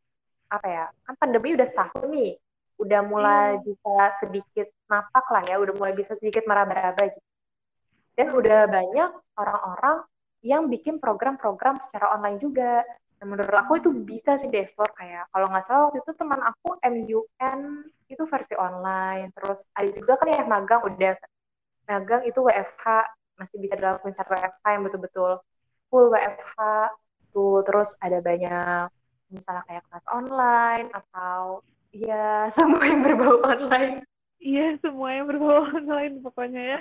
apa 0.50 0.66
ya? 0.66 0.84
Kan 1.06 1.14
pandemi 1.22 1.54
udah 1.54 1.64
setahun 1.64 2.08
nih. 2.10 2.34
Udah 2.76 3.00
mulai 3.08 3.56
hmm. 3.56 3.64
bisa 3.64 3.94
sedikit 4.20 4.68
napak 4.92 5.24
lah 5.32 5.42
ya, 5.48 5.56
udah 5.56 5.72
mulai 5.80 5.96
bisa 5.96 6.12
sedikit 6.12 6.44
meraba-raba 6.44 7.08
gitu 7.08 7.25
dan 8.16 8.32
udah 8.32 8.64
banyak 8.66 9.10
orang-orang 9.36 9.96
yang 10.40 10.66
bikin 10.72 10.96
program-program 10.96 11.78
secara 11.84 12.16
online 12.16 12.40
juga. 12.40 12.82
Dan 13.16 13.32
menurut 13.32 13.56
aku 13.56 13.80
itu 13.80 13.88
bisa 13.92 14.36
sih 14.36 14.52
dieksplor 14.52 14.92
kayak 14.92 15.28
kalau 15.32 15.48
nggak 15.48 15.64
salah 15.64 15.88
waktu 15.88 16.04
itu 16.04 16.12
teman 16.20 16.40
aku 16.44 16.76
MUN 16.84 17.60
itu 18.12 18.22
versi 18.28 18.52
online. 18.56 19.32
Terus 19.32 19.68
ada 19.72 19.88
juga 19.88 20.20
kan 20.20 20.28
ya 20.32 20.44
magang 20.44 20.84
udah 20.84 21.16
magang 21.88 22.22
itu 22.28 22.40
WFH 22.44 22.84
masih 23.36 23.56
bisa 23.60 23.76
dilakukan 23.76 24.12
secara 24.12 24.48
WFH 24.48 24.64
yang 24.68 24.82
betul-betul 24.84 25.32
full 25.88 26.12
WFH 26.12 26.56
tuh 27.36 27.60
terus 27.68 27.92
ada 28.00 28.18
banyak 28.24 28.88
misalnya 29.28 29.62
kayak 29.68 29.84
kelas 29.92 30.06
online 30.08 30.88
atau 30.92 31.60
ya 31.96 32.48
semua 32.52 32.84
yang 32.84 33.00
berbau 33.04 33.40
online 33.44 34.04
Iya, 34.40 34.78
semuanya 34.82 35.22
berbau 35.28 35.64
online 35.76 36.14
pokoknya 36.24 36.60
ya. 36.72 36.78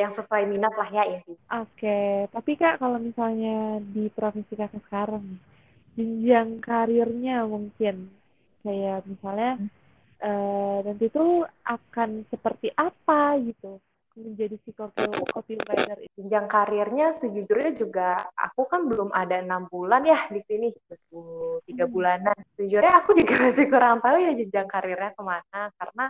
yang 0.00 0.12
sesuai 0.12 0.44
minat 0.48 0.72
lah 0.76 0.88
ya 0.92 1.04
ini. 1.06 1.34
Oke, 1.46 2.26
tapi 2.34 2.58
Kak 2.58 2.82
kalau 2.82 2.98
misalnya 2.98 3.78
di 3.94 4.10
profesi 4.10 4.58
Kakak 4.58 4.82
sekarang, 4.90 5.38
jenjang 5.94 6.58
karirnya 6.58 7.46
mungkin 7.46 8.10
kayak 8.66 9.06
misalnya 9.06 9.58
eh, 10.20 10.78
nanti 10.86 11.04
itu 11.10 11.46
akan 11.66 12.10
seperti 12.32 12.68
apa 12.74 13.38
gitu 13.42 13.78
menjadi 14.16 14.56
si 14.64 14.70
copy 14.72 15.02
copywriter 15.28 15.98
itu. 16.02 16.14
Jenjang 16.24 16.46
karirnya 16.48 17.12
sejujurnya 17.12 17.70
juga 17.76 18.16
aku 18.34 18.64
kan 18.66 18.88
belum 18.88 19.12
ada 19.12 19.44
enam 19.44 19.68
bulan 19.68 20.02
ya 20.08 20.26
di 20.32 20.40
sini 20.40 20.72
gitu 20.72 21.60
tiga 21.68 21.84
Hmm. 21.86 21.94
bulanan. 21.94 22.36
Sejujurnya 22.56 22.92
aku 23.04 23.10
juga 23.14 23.34
masih 23.46 23.66
kurang 23.68 24.00
tahu 24.02 24.16
ya 24.18 24.32
jenjang 24.34 24.66
karirnya 24.66 25.12
ke 25.14 25.22
mana 25.22 25.60
karena 25.78 26.04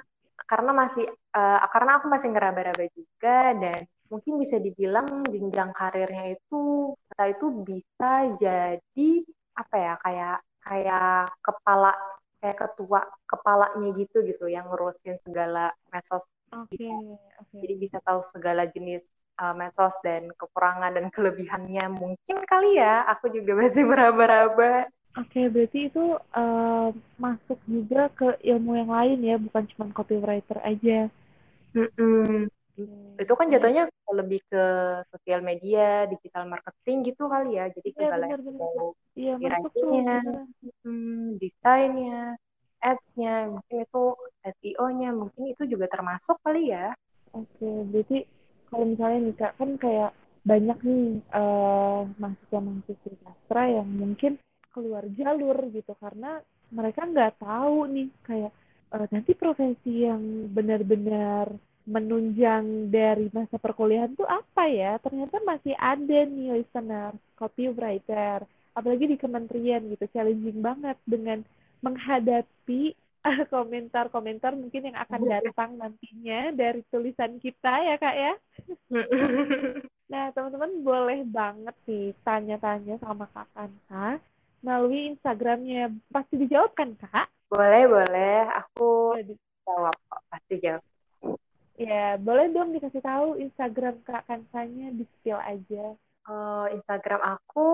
karena 0.46 0.70
masih 0.72 1.06
eh, 1.10 1.58
karena 1.74 1.98
aku 2.00 2.06
masih 2.08 2.28
ngeraba-raba 2.32 2.86
juga 2.94 3.52
dan 3.58 3.84
mungkin 4.06 4.38
bisa 4.38 4.62
dibilang 4.62 5.26
jenjang 5.26 5.74
karirnya 5.74 6.38
itu 6.38 6.94
kita 6.94 7.24
itu 7.34 7.46
bisa 7.66 8.12
jadi 8.38 9.10
apa 9.58 9.74
ya 9.76 9.92
kayak 9.98 10.38
kayak 10.62 11.22
kepala 11.42 11.92
kayak 12.38 12.58
ketua 12.62 13.00
kepalanya 13.26 13.88
gitu 13.98 14.22
gitu 14.22 14.46
yang 14.46 14.70
ngurusin 14.70 15.18
segala 15.26 15.74
medsos 15.90 16.30
Oke, 16.54 16.86
oke. 17.42 17.56
jadi 17.58 17.74
bisa 17.74 17.98
tahu 18.06 18.22
segala 18.22 18.70
jenis 18.70 19.10
uh, 19.42 19.50
medsos 19.56 19.98
dan 20.06 20.30
kekurangan 20.38 20.94
dan 20.94 21.10
kelebihannya 21.10 21.90
mungkin 21.90 22.36
kali 22.46 22.78
ya 22.78 23.02
aku 23.10 23.34
juga 23.34 23.58
masih 23.58 23.82
meraba-raba 23.90 24.86
Oke, 25.16 25.40
berarti 25.48 25.78
itu 25.88 26.04
eh, 26.36 26.88
masuk 27.16 27.58
juga 27.64 28.12
ke 28.12 28.28
ilmu 28.44 28.70
yang 28.80 28.90
lain 28.92 29.18
ya, 29.24 29.36
bukan 29.40 29.64
cuma 29.72 29.84
copywriter 29.96 30.58
aja. 30.60 31.08
Mm-mm. 31.76 32.48
Oke. 32.76 32.84
itu 33.16 33.32
kan 33.32 33.46
jatuhnya 33.48 33.82
lebih 34.12 34.40
ke 34.52 34.62
sosial 35.08 35.40
media 35.40 36.04
digital 36.12 36.44
marketing 36.44 37.08
gitu 37.08 37.24
kali 37.32 37.56
ya 37.56 37.72
jadi 37.72 37.88
Iya, 37.88 37.96
segala 37.96 38.24
masuk 38.28 38.52
tuh. 38.52 38.92
Copywriting-nya. 39.16 40.16
beneran. 40.20 40.46
hmm, 40.84 41.24
desainnya 41.40 42.20
ads-nya 42.84 43.34
mungkin 43.56 43.76
itu 43.88 44.04
SEO-nya 44.44 45.08
mungkin 45.16 45.42
itu 45.48 45.62
juga 45.64 45.86
termasuk 45.88 46.36
kali 46.44 46.70
ya 46.76 46.92
Oke, 47.32 47.68
berarti 47.92 48.18
kalau 48.68 48.84
misalnya 48.88 49.18
nih 49.24 49.34
Kak, 49.40 49.52
kan 49.60 49.70
kayak 49.80 50.10
banyak 50.46 50.78
nih 50.86 51.04
eh 51.40 52.00
mahasiswa-mahasiswa 52.20 53.12
sastra 53.24 53.62
yang 53.76 53.88
mungkin 53.88 54.32
keluar 54.76 55.08
jalur 55.16 55.56
gitu 55.72 55.96
karena 55.96 56.44
mereka 56.68 57.08
nggak 57.08 57.40
tahu 57.40 57.88
nih 57.88 58.08
kayak 58.28 58.52
eh, 58.92 59.06
nanti 59.08 59.32
profesi 59.32 60.04
yang 60.04 60.52
benar-benar 60.52 61.48
menunjang 61.86 62.90
dari 62.90 63.30
masa 63.30 63.56
perkuliahan 63.62 64.12
tuh 64.18 64.26
apa 64.26 64.66
ya? 64.66 64.98
Ternyata 64.98 65.38
masih 65.46 65.72
ada 65.78 66.18
nih 66.26 66.60
listener, 66.60 67.14
copywriter, 67.38 68.42
apalagi 68.74 69.06
di 69.06 69.16
kementerian 69.16 69.86
gitu, 69.94 70.04
challenging 70.10 70.58
banget 70.58 70.98
dengan 71.06 71.46
menghadapi 71.80 72.92
eh, 73.22 73.40
komentar-komentar 73.46 74.58
mungkin 74.58 74.90
yang 74.90 74.98
akan 74.98 75.22
datang 75.30 75.70
nantinya 75.78 76.50
dari 76.50 76.82
tulisan 76.90 77.38
kita 77.38 77.72
ya 77.86 77.96
kak 77.96 78.16
ya. 78.18 78.34
Nah 80.06 80.30
teman-teman 80.30 80.86
boleh 80.86 81.26
banget 81.26 81.74
sih 81.82 82.14
tanya-tanya 82.22 82.94
sama 83.02 83.26
kak 83.34 83.50
Kansa 83.50 84.22
melalui 84.64 85.14
Instagramnya. 85.16 85.92
Pasti 86.12 86.40
dijawab 86.40 86.72
kan 86.76 86.94
kak? 86.96 87.28
boleh 87.46 87.84
boleh 87.86 88.38
aku 88.58 89.14
jawab 89.66 89.94
kok 90.10 90.22
pasti 90.30 90.54
jawab 90.58 90.84
Ya 91.76 92.16
boleh 92.16 92.48
dong 92.56 92.72
dikasih 92.72 93.04
tahu 93.04 93.36
Instagram 93.36 94.00
kak 94.00 94.24
Kansanya 94.24 94.96
di 94.96 95.04
spill 95.04 95.36
aja. 95.36 95.92
Oh, 96.24 96.64
Instagram 96.72 97.20
aku 97.20 97.68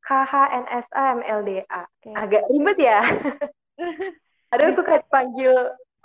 KHNSAMLDA. 0.00 1.68
Oke. 1.68 2.10
Agak 2.16 2.48
ribet 2.48 2.80
ya. 2.80 3.04
Kadang 4.50 4.72
suka 4.72 5.04
dipanggil, 5.04 5.52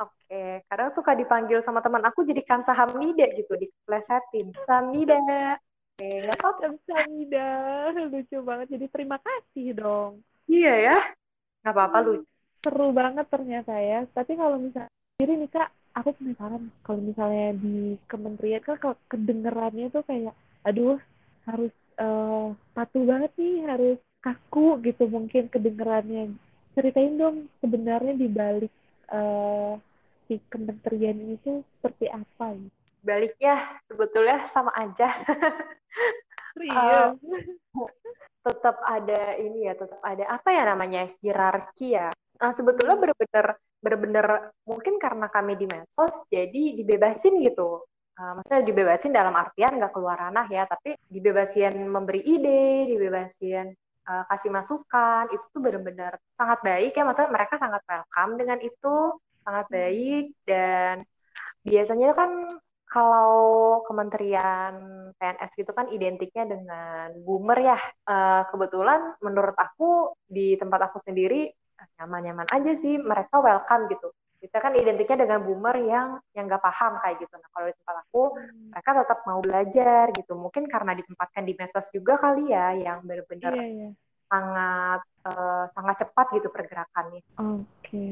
oke. 0.04 0.44
Kadang 0.68 0.92
suka 0.92 1.16
dipanggil 1.16 1.64
sama 1.64 1.80
teman 1.80 2.04
aku 2.04 2.28
jadi 2.28 2.44
Kansa 2.44 2.76
Hamnida 2.76 3.32
gitu, 3.40 3.56
diplesetin. 3.56 4.52
Hamnida. 4.68 5.56
Oke, 5.94 6.26
nggak 6.26 6.38
apa-apa. 6.42 6.60
Kamsahamnida, 6.66 7.50
lucu 8.10 8.38
banget. 8.42 8.68
Jadi 8.74 8.86
terima 8.90 9.18
kasih 9.22 9.78
dong. 9.78 10.12
Iya 10.50 10.74
ya. 10.74 10.98
Nggak 11.62 11.74
apa-apa 11.78 11.98
lu. 12.02 12.14
Seru 12.66 12.88
banget 12.90 13.30
ternyata 13.30 13.78
ya. 13.78 14.10
Tapi 14.10 14.34
kalau 14.34 14.58
misalnya 14.58 14.90
sendiri 14.90 15.46
nih 15.46 15.52
kak, 15.54 15.70
aku 15.94 16.10
penasaran 16.18 16.74
kalau 16.82 17.00
misalnya 17.06 17.54
di 17.62 18.02
kementerian 18.10 18.66
kan 18.66 18.82
kalau 18.82 18.98
kedengerannya 19.06 19.94
tuh 19.94 20.02
kayak, 20.10 20.34
aduh 20.66 20.98
harus 21.46 21.74
eh, 22.02 22.48
patuh 22.74 23.04
banget 23.06 23.32
nih, 23.38 23.56
harus 23.70 23.98
kaku 24.26 24.82
gitu 24.82 25.06
mungkin 25.06 25.46
kedengerannya. 25.54 26.34
Ceritain 26.74 27.22
dong 27.22 27.46
sebenarnya 27.62 28.18
di 28.18 28.28
balik 28.34 28.74
eh, 29.14 29.74
si 30.26 30.42
kementerian 30.50 31.22
ini 31.22 31.38
tuh 31.46 31.62
seperti 31.78 32.10
apa 32.10 32.58
ya? 32.58 32.70
Baliknya 33.04 33.60
sebetulnya 33.92 34.48
sama 34.48 34.72
aja. 34.74 35.12
Serius? 36.56 37.20
tetap 38.44 38.76
ada 38.84 39.40
ini 39.40 39.72
ya, 39.72 39.74
tetap 39.74 40.04
ada 40.04 40.28
apa 40.28 40.50
ya 40.52 40.64
namanya 40.68 41.08
hierarki 41.24 41.96
ya. 41.96 42.12
Nah, 42.44 42.52
sebetulnya 42.52 43.00
bener-bener 43.00 43.56
bener-bener 43.80 44.28
mungkin 44.68 45.00
karena 45.00 45.32
kami 45.32 45.56
di 45.56 45.64
medsos 45.64 46.24
jadi 46.28 46.76
dibebasin 46.76 47.40
gitu. 47.40 47.88
Uh, 48.14 48.38
maksudnya 48.38 48.62
dibebasin 48.68 49.10
dalam 49.16 49.34
artian 49.34 49.80
nggak 49.80 49.96
keluar 49.96 50.20
ranah 50.20 50.46
ya, 50.52 50.68
tapi 50.68 51.00
dibebasin 51.08 51.74
memberi 51.88 52.22
ide, 52.22 52.86
dibebasin 52.92 53.74
uh, 54.06 54.24
kasih 54.30 54.52
masukan, 54.52 55.32
itu 55.32 55.46
tuh 55.50 55.62
bener-bener 55.64 56.20
sangat 56.36 56.60
baik 56.62 56.94
ya. 56.94 57.04
Maksudnya 57.08 57.32
mereka 57.32 57.56
sangat 57.58 57.82
welcome 57.88 58.34
dengan 58.38 58.60
itu, 58.60 58.96
sangat 59.44 59.66
baik 59.72 60.26
dan 60.44 61.08
biasanya 61.64 62.12
kan 62.12 62.60
kalau 62.94 63.82
kementerian 63.90 64.74
PNS 65.18 65.52
gitu 65.58 65.74
kan 65.74 65.90
identiknya 65.90 66.46
dengan 66.46 67.10
boomer 67.26 67.74
ya. 67.74 67.80
Uh, 68.06 68.46
kebetulan 68.54 69.18
menurut 69.26 69.58
aku 69.58 70.14
di 70.30 70.54
tempat 70.62 70.94
aku 70.94 71.02
sendiri 71.02 71.50
nyaman-nyaman 71.98 72.46
aja 72.54 72.78
sih. 72.78 73.02
Mereka 73.02 73.42
welcome 73.42 73.90
gitu. 73.90 74.14
Kita 74.38 74.62
kan 74.62 74.78
identiknya 74.78 75.26
dengan 75.26 75.42
boomer 75.42 75.74
yang 75.82 76.22
yang 76.38 76.46
nggak 76.46 76.62
paham 76.62 77.02
kayak 77.02 77.18
gitu. 77.18 77.34
Nah 77.34 77.50
kalau 77.50 77.66
di 77.66 77.76
tempat 77.82 77.96
aku 78.06 78.22
mereka 78.70 78.90
tetap 79.02 79.20
mau 79.26 79.40
belajar 79.42 80.04
gitu. 80.14 80.34
Mungkin 80.38 80.64
karena 80.70 80.94
ditempatkan 80.94 81.44
di 81.50 81.54
medsos 81.58 81.90
juga 81.90 82.14
kali 82.22 82.54
ya 82.54 82.78
yang 82.78 83.02
benar-benar 83.02 83.58
Iya, 83.58 83.66
iya. 83.74 83.90
sangat 84.30 85.02
uh, 85.34 85.66
sangat 85.74 85.96
cepat 86.06 86.26
gitu 86.38 86.54
pergerakannya. 86.54 87.26
Oke. 87.42 88.06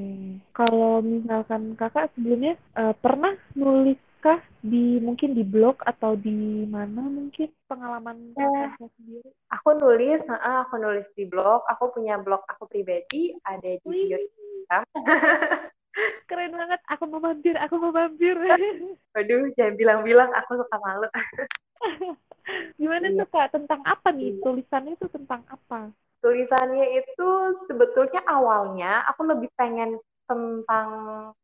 Kalau 0.58 1.06
misalkan 1.06 1.76
kakak 1.78 2.10
sebelumnya 2.16 2.56
eh, 2.78 2.94
pernah 2.98 3.34
nulis 3.58 4.00
kah 4.22 4.40
di 4.62 5.02
mungkin 5.02 5.34
di 5.34 5.42
blog 5.42 5.82
atau 5.84 6.14
di 6.14 6.64
mana 6.70 7.02
mungkin 7.02 7.50
pengalaman 7.66 8.38
kakak 8.38 8.78
sendiri? 8.96 9.30
Aku 9.50 9.74
nulis, 9.76 10.22
uh, 10.30 10.62
aku 10.64 10.78
nulis 10.78 11.10
di 11.18 11.26
blog. 11.26 11.66
Aku 11.68 11.90
punya 11.90 12.22
blog 12.22 12.46
aku 12.46 12.70
pribadi, 12.70 13.34
ada 13.44 13.66
di 13.66 13.82
Wih, 13.84 14.14
Instagram. 14.14 14.84
keren 16.30 16.54
banget. 16.56 16.80
Aku 16.88 17.04
mau 17.10 17.20
mampir, 17.20 17.58
aku 17.58 17.76
mau 17.82 17.92
mampir. 17.92 18.38
Waduh, 19.18 19.52
jangan 19.58 19.76
bilang-bilang 19.76 20.30
aku 20.38 20.62
suka 20.62 20.78
malu. 20.80 21.10
Gimana 22.80 23.10
Iya. 23.10 23.26
tuh 23.26 23.28
kak? 23.34 23.52
Tentang 23.54 23.82
apa 23.84 24.10
nih? 24.14 24.38
Iya. 24.38 24.42
Tulisannya 24.46 24.94
itu 24.96 25.08
tentang 25.10 25.42
apa? 25.50 25.90
Tulisannya 26.22 27.02
itu 27.02 27.30
sebetulnya 27.66 28.22
awalnya 28.30 29.02
aku 29.10 29.26
lebih 29.26 29.50
pengen 29.58 29.98
tentang 30.32 30.88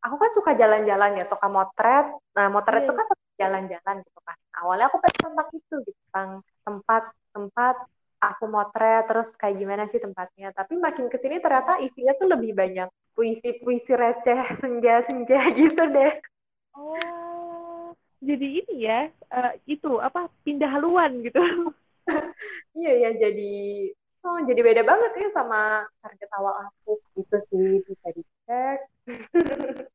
aku 0.06 0.16
kan 0.22 0.32
suka 0.38 0.52
jalan-jalan 0.62 1.12
ya, 1.20 1.26
suka 1.28 1.48
motret. 1.56 2.06
Nah, 2.38 2.48
motret 2.54 2.82
itu 2.88 2.94
Iya. 2.94 2.98
kan 3.00 3.06
suka 3.12 3.24
jalan-jalan 3.42 3.96
gitu 4.08 4.20
kan. 4.28 4.38
Awalnya 4.64 4.86
aku 4.90 4.98
pengen 5.04 5.20
tentang 5.28 5.50
itu 5.60 5.76
gitu, 5.88 6.00
tentang 6.10 6.30
tempat-tempat 6.66 7.76
aku 8.18 8.44
motret 8.56 9.04
terus 9.10 9.30
kayak 9.40 9.56
gimana 9.62 9.84
sih 9.92 10.00
tempatnya. 10.06 10.48
Tapi 10.56 10.74
makin 10.86 11.06
ke 11.12 11.18
sini 11.22 11.38
ternyata 11.44 11.78
isinya 11.86 12.14
tuh 12.20 12.28
lebih 12.34 12.52
banyak 12.62 12.88
puisi-puisi 13.16 13.94
receh 13.94 14.40
senja-senja 14.62 15.40
gitu 15.60 15.84
deh. 15.96 16.14
Oh, 16.78 17.94
jadi 18.22 18.48
ini 18.64 18.76
ya, 18.88 19.00
eh, 19.12 19.52
itu 19.70 19.90
apa? 20.02 20.30
Pindah 20.46 20.70
haluan 20.76 21.12
gitu. 21.26 21.40
Iya 22.78 22.92
ya 23.04 23.10
jadi 23.28 23.52
oh 24.28 24.40
jadi 24.48 24.62
beda 24.68 24.84
banget 24.88 25.12
ya 25.22 25.28
sama 25.34 25.84
target 26.04 26.30
awal 26.38 26.54
aku 26.70 26.92
gitu 27.18 27.38
sih 27.50 27.66
bisa. 27.88 28.08
Eh, 28.48 28.78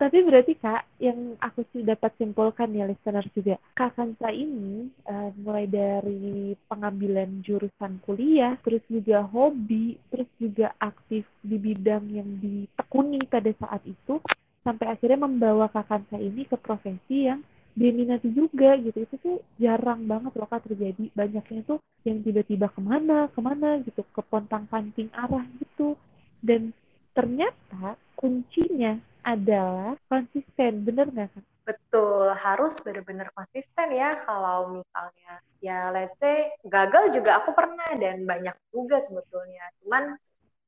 Tapi 0.00 0.18
berarti 0.26 0.54
Kak, 0.58 0.86
yang 1.02 1.34
aku 1.42 1.66
sih 1.74 1.82
dapat 1.82 2.14
simpulkan 2.18 2.70
ya 2.74 2.86
listener 2.86 3.24
juga, 3.34 3.58
Kak 3.74 3.98
Kansa 3.98 4.30
ini 4.30 4.90
eh, 5.06 5.30
mulai 5.42 5.66
dari 5.66 6.54
pengambilan 6.70 7.42
jurusan 7.42 7.98
kuliah, 8.06 8.54
terus 8.62 8.82
juga 8.86 9.26
hobi, 9.26 9.98
terus 10.10 10.30
juga 10.38 10.74
aktif 10.78 11.26
di 11.42 11.56
bidang 11.58 12.04
yang 12.14 12.28
ditekuni 12.38 13.22
pada 13.26 13.50
saat 13.58 13.82
itu, 13.86 14.22
sampai 14.62 14.86
akhirnya 14.94 15.26
membawa 15.26 15.66
Kakansa 15.70 16.18
ini 16.18 16.46
ke 16.46 16.54
profesi 16.58 17.26
yang 17.26 17.42
diminati 17.74 18.30
juga 18.30 18.78
gitu. 18.78 19.02
Itu 19.02 19.14
tuh 19.18 19.36
jarang 19.58 20.06
banget 20.06 20.32
loh 20.38 20.46
kak 20.46 20.62
terjadi. 20.70 21.10
Banyaknya 21.10 21.60
tuh 21.66 21.78
yang 22.06 22.22
tiba-tiba 22.22 22.70
ke 22.70 22.80
mana 22.80 23.26
ke 23.34 23.40
mana 23.42 23.82
gitu 23.82 24.06
ke 24.14 24.22
pontang 24.30 24.64
panting 24.70 25.10
arah 25.10 25.42
gitu. 25.58 25.98
Dan 26.38 26.70
ternyata 27.14 27.96
kuncinya 28.18 28.98
adalah 29.24 29.96
konsisten 30.10 30.84
bener 30.84 31.08
nggak 31.08 31.30
kak 31.32 31.44
Betul, 31.64 32.28
harus 32.36 32.76
benar-benar 32.84 33.32
konsisten 33.32 33.88
ya. 33.88 34.20
Kalau 34.28 34.76
misalnya, 34.76 35.40
ya 35.64 35.88
let's 35.96 36.12
say 36.20 36.52
gagal 36.68 37.16
juga 37.16 37.40
aku 37.40 37.56
pernah 37.56 37.88
dan 37.96 38.28
banyak 38.28 38.52
juga 38.68 39.00
sebetulnya. 39.00 39.64
Cuman 39.80 40.12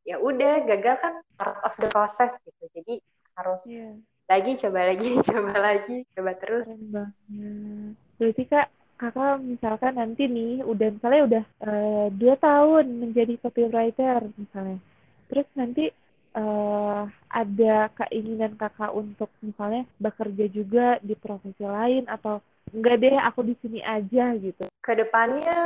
ya 0.09 0.17
udah 0.17 0.65
gagal 0.65 0.97
kan 0.97 1.15
part 1.37 1.61
of 1.69 1.77
the 1.77 1.93
process 1.93 2.33
gitu. 2.41 2.65
Jadi 2.73 2.95
harus 3.37 3.61
Iya. 3.69 3.93
lagi 4.25 4.53
coba 4.57 4.81
lagi 4.89 5.11
coba 5.29 5.53
lagi 5.61 5.97
coba 6.17 6.33
terus. 6.41 6.65
Banget. 6.65 7.93
Berarti 8.17 8.43
kak, 8.49 8.69
kakak 8.97 9.45
misalkan 9.45 10.01
nanti 10.01 10.25
nih 10.33 10.65
udah 10.65 10.89
misalnya 10.97 11.23
udah 11.29 11.45
eh, 11.61 12.07
dua 12.17 12.35
tahun 12.41 12.85
menjadi 13.05 13.37
copywriter 13.45 14.33
misalnya, 14.41 14.81
terus 15.29 15.45
nanti 15.53 15.93
eh, 16.37 17.01
ada 17.33 17.77
keinginan 18.05 18.55
kakak 18.61 18.93
untuk 18.93 19.29
misalnya 19.41 19.89
bekerja 19.97 20.45
juga 20.53 20.87
di 21.01 21.17
profesi 21.17 21.65
lain 21.65 22.05
atau 22.07 22.41
enggak 22.75 22.97
deh 23.03 23.17
aku 23.17 23.41
di 23.47 23.55
sini 23.63 23.81
aja 23.81 24.35
gitu. 24.37 24.67
Ke 24.83 24.95
depannya 24.95 25.59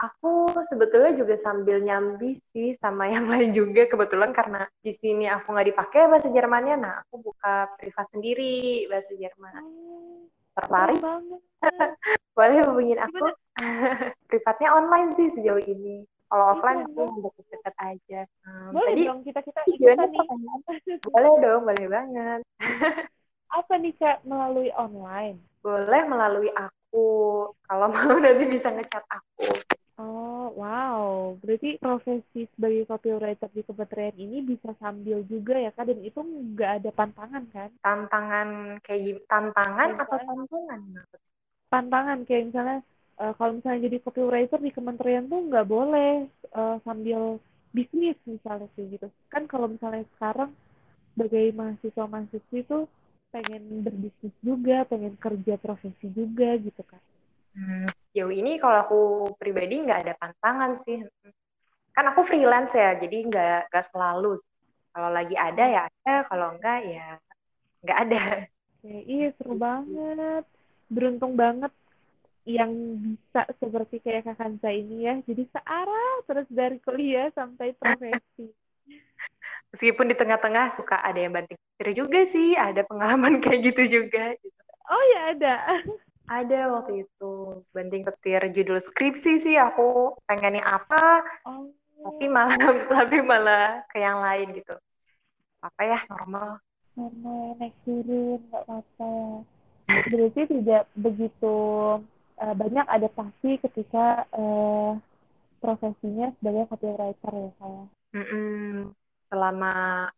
aku 0.00 0.50
sebetulnya 0.66 1.12
juga 1.14 1.34
sambil 1.38 1.82
nyambi 1.82 2.38
sih 2.52 2.72
sama 2.78 3.08
yang 3.14 3.28
lain 3.28 3.52
juga 3.52 3.86
kebetulan 3.86 4.32
karena 4.32 4.64
di 4.80 4.92
sini 4.94 5.28
aku 5.28 5.52
nggak 5.52 5.68
dipakai 5.74 6.08
bahasa 6.08 6.28
Jermannya, 6.32 6.76
nah 6.80 6.94
aku 7.06 7.32
buka 7.32 7.70
privat 7.76 8.06
sendiri 8.10 8.86
bahasa 8.90 9.12
Jerman. 9.14 9.54
Oh, 9.62 10.26
Tertarik? 10.56 11.00
Boleh 12.36 12.64
hubungin 12.68 12.98
aku. 13.00 13.32
Privatnya 14.30 14.68
online 14.72 15.16
sih 15.16 15.28
sejauh 15.32 15.60
ini. 15.60 16.04
Kalau 16.26 16.44
offline 16.52 16.78
Bisa 16.78 16.90
aku 16.90 17.00
yang 17.06 17.18
deket-deket 17.24 17.74
aja. 17.78 18.20
Hmm, 18.44 18.68
Boleh 18.74 18.88
tadi 18.90 19.02
dong 19.06 19.18
kita 19.26 19.40
kita 19.46 19.60
ikutan 19.70 20.08
nih. 20.10 20.26
pertanyaan? 20.26 20.60
Boleh 21.06 21.34
dong, 21.42 21.60
boleh 21.68 21.86
banget. 21.86 22.40
Apa 23.58 23.74
nih 23.82 23.94
kak 24.00 24.18
melalui 24.30 24.70
online? 24.84 25.38
Boleh 25.64 26.02
melalui 26.06 26.50
aku. 26.54 27.06
Kalau 27.66 27.86
mau 27.94 28.16
nanti 28.22 28.44
bisa 28.46 28.68
ngechat 28.74 29.04
aku. 29.10 29.46
Oh, 29.96 30.52
wow. 30.52 31.00
Berarti 31.40 31.80
profesi 31.80 32.44
sebagai 32.52 32.84
copywriter 32.84 33.48
di 33.48 33.62
kementerian 33.64 34.16
ini 34.20 34.44
bisa 34.44 34.76
sambil 34.76 35.24
juga 35.24 35.56
ya, 35.56 35.72
Kak? 35.72 35.88
Dan 35.88 36.04
itu 36.04 36.20
nggak 36.20 36.70
ada 36.84 36.90
pantangan, 36.92 37.44
kan? 37.48 37.70
Tantangan 37.80 38.48
kayak 38.84 39.00
gim- 39.04 39.24
tantangan 39.30 39.88
Kayak 39.88 40.00
atau 40.04 40.16
misalnya 40.20 40.36
tantangan? 40.36 40.80
pantangan 41.72 42.18
kayak 42.26 42.42
misalnya 42.48 42.78
eh, 43.22 43.32
kalau 43.38 43.52
misalnya 43.56 43.80
jadi 43.88 43.96
copywriter 44.04 44.58
di 44.66 44.70
kementerian 44.76 45.24
tuh 45.32 45.40
nggak 45.48 45.66
boleh 45.74 46.10
eh, 46.60 46.76
sambil 46.86 47.20
bisnis 47.76 48.16
misalnya 48.24 48.68
kayak 48.74 48.88
gitu. 48.98 49.06
Kan 49.32 49.42
kalau 49.52 49.66
misalnya 49.68 50.04
sekarang 50.16 50.50
sebagai 51.12 51.46
mahasiswa-mahasiswi 51.56 52.60
tuh 52.68 52.84
pengen 53.32 53.84
berbisnis 53.84 54.34
juga, 54.40 54.84
pengen 54.88 55.14
kerja 55.20 55.54
profesi 55.60 56.06
juga 56.12 56.56
gitu, 56.60 56.82
Kak. 56.84 57.02
Hmm, 57.56 57.88
sejauh 58.12 58.32
ini 58.32 58.60
kalau 58.62 58.78
aku 58.84 59.00
pribadi 59.40 59.80
nggak 59.84 60.00
ada 60.04 60.14
pantangan 60.20 60.72
sih. 60.84 60.98
Kan 61.96 62.04
aku 62.12 62.20
freelance 62.28 62.72
ya, 62.76 62.96
jadi 63.00 63.16
nggak 63.28 63.58
nggak 63.72 63.86
selalu. 63.92 64.40
Kalau 64.92 65.10
lagi 65.12 65.36
ada 65.36 65.64
ya 65.74 65.80
ada, 65.88 66.14
kalau 66.28 66.46
enggak 66.56 66.80
ya 66.88 67.06
nggak 67.84 67.98
ada. 68.08 68.22
Oke, 68.84 68.94
iya 69.12 69.26
seru 69.36 69.54
banget. 69.66 70.44
Beruntung 70.94 71.32
banget 71.42 71.72
yang 72.46 72.70
bisa 73.02 73.42
seperti 73.58 73.98
kayak 74.00 74.22
Kak 74.22 74.38
Kansa 74.38 74.70
ini 74.70 75.04
ya. 75.04 75.18
Jadi 75.26 75.42
searah 75.50 76.12
terus 76.30 76.46
dari 76.48 76.78
kuliah 76.78 77.28
sampai 77.34 77.74
profesi. 77.74 78.46
Meskipun 79.74 80.06
di 80.08 80.16
tengah-tengah 80.16 80.70
suka 80.72 80.96
ada 81.02 81.18
yang 81.18 81.34
banting 81.34 81.58
setir 81.58 81.90
juga 81.92 82.22
sih, 82.24 82.54
ada 82.54 82.86
pengalaman 82.86 83.38
kayak 83.44 83.74
gitu 83.74 84.00
juga. 84.00 84.32
Oh 84.86 85.02
ya 85.12 85.20
ada. 85.34 85.54
Ada 86.26 86.70
waktu 86.74 87.06
itu 87.06 87.32
banting 87.70 88.02
setir 88.02 88.42
judul 88.50 88.78
skripsi 88.82 89.38
sih 89.42 89.54
aku 89.58 90.14
pengennya 90.26 90.62
apa, 90.62 91.22
Oh, 91.46 91.70
tapi 92.02 92.26
malah 92.30 92.58
tapi 92.94 93.18
malah 93.22 93.82
ke 93.90 93.98
yang 93.98 94.22
lain 94.22 94.54
gitu. 94.54 94.74
Apa 95.62 95.82
ya 95.82 95.98
normal. 96.06 96.62
karena 96.96 97.34
naik 97.60 97.74
turun 97.84 98.40
nggak 98.48 98.62
apa-apa. 98.64 99.12
Berarti 99.86 100.42
tidak 100.48 100.82
begitu 100.96 101.56
eh, 102.40 102.54
banyak 102.54 102.86
adaptasi 102.86 103.60
ketika 103.64 104.24
eh, 104.32 104.92
profesinya 105.60 106.30
sebagai 106.38 106.68
copywriter 106.70 107.32
ya 107.32 107.50
saya. 107.58 107.84
Mm-mm. 108.14 108.92
Selama 109.26 109.72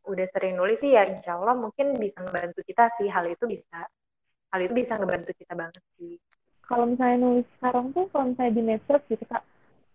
udah 0.05 0.27
sering 0.29 0.61
nulis 0.61 0.85
sih 0.85 0.93
ya 0.93 1.09
insya 1.09 1.41
Allah 1.41 1.57
mungkin 1.57 1.97
bisa 1.97 2.21
ngebantu 2.21 2.61
kita 2.67 2.93
sih 2.93 3.09
hal 3.09 3.25
itu 3.25 3.49
bisa 3.49 3.89
hal 4.53 4.61
itu 4.61 4.75
bisa 4.77 5.01
ngebantu 5.01 5.33
kita 5.33 5.57
banget 5.57 5.81
sih. 5.97 6.21
Kalau 6.69 6.85
misalnya 6.85 7.17
nulis 7.25 7.47
sekarang 7.57 7.97
tuh 7.97 8.05
kalau 8.13 8.29
misalnya 8.29 8.53
di 8.53 8.63
medsos 8.63 9.03
gitu 9.09 9.25
kak 9.25 9.45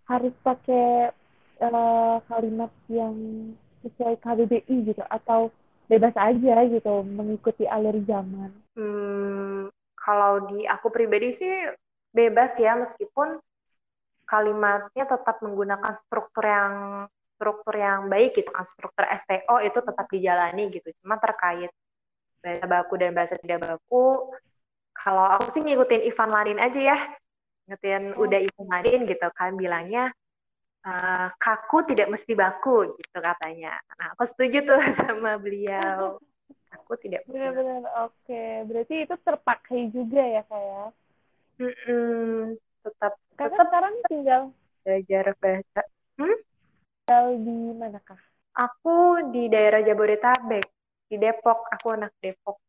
harus 0.09 0.33
pakai 0.41 1.13
eh, 1.61 2.15
kalimat 2.25 2.71
yang 2.89 3.15
sesuai 3.85 4.15
KBBI 4.23 4.75
gitu 4.89 5.03
atau 5.11 5.51
bebas 5.91 6.15
aja 6.15 6.55
gitu 6.65 7.03
mengikuti 7.03 7.67
alur 7.67 7.99
zaman. 8.07 8.49
Hmm, 8.73 9.69
kalau 9.99 10.49
di 10.49 10.65
aku 10.65 10.89
pribadi 10.89 11.29
sih 11.35 11.51
bebas 12.13 12.55
ya 12.61 12.77
meskipun 12.77 13.41
kalimatnya 14.29 15.03
tetap 15.03 15.41
menggunakan 15.43 15.93
struktur 15.97 16.45
yang 16.45 16.75
struktur 17.35 17.75
yang 17.75 18.07
baik 18.07 18.37
gitu 18.39 18.49
kan 18.53 18.63
struktur 18.63 19.03
STO 19.19 19.59
itu 19.59 19.79
tetap 19.83 20.05
dijalani 20.07 20.71
gitu 20.71 20.87
cuma 21.03 21.19
terkait 21.19 21.73
bahasa 22.39 22.65
baku 22.69 22.93
dan 23.01 23.11
bahasa 23.11 23.35
tidak 23.41 23.65
baku 23.65 24.31
kalau 24.95 25.25
aku 25.35 25.51
sih 25.51 25.61
ngikutin 25.65 26.07
Ivan 26.07 26.29
Ladin 26.31 26.59
aja 26.61 26.79
ya 26.79 26.97
ngikutin 27.67 28.03
Oh. 28.15 28.23
udah 28.23 28.39
Ivan 28.39 28.67
Ladin 28.69 29.01
gitu 29.09 29.27
kan 29.35 29.57
bilangnya 29.59 30.13
eh, 30.85 31.27
kaku 31.35 31.83
tidak 31.89 32.07
mesti 32.13 32.31
baku 32.37 32.95
gitu 32.95 33.17
katanya 33.19 33.75
nah 33.99 34.13
aku 34.15 34.23
setuju 34.29 34.63
tuh 34.63 34.79
sama 35.01 35.35
beliau 35.41 36.15
aku 36.73 36.97
tidak. 36.97 37.21
Benar-benar 37.29 37.85
oke. 38.09 38.43
Berarti 38.65 39.05
itu 39.05 39.15
terpakai 39.21 39.81
juga 39.93 40.21
ya 40.25 40.41
kayak. 40.49 40.89
Tetap 42.83 43.13
Kakak 43.39 43.55
tetap 43.55 43.67
sekarang 43.71 43.95
tinggal 44.11 44.41
belajar 44.83 45.25
bahasa 45.39 45.81
tinggal 46.19 47.25
di 47.39 47.57
manakah? 47.75 48.19
Aku 48.53 49.31
di 49.33 49.49
daerah 49.49 49.81
Jabodetabek, 49.81 50.65
di 51.09 51.15
Depok. 51.17 51.65
Aku 51.73 51.95
anak 51.95 52.13
Depok. 52.21 52.59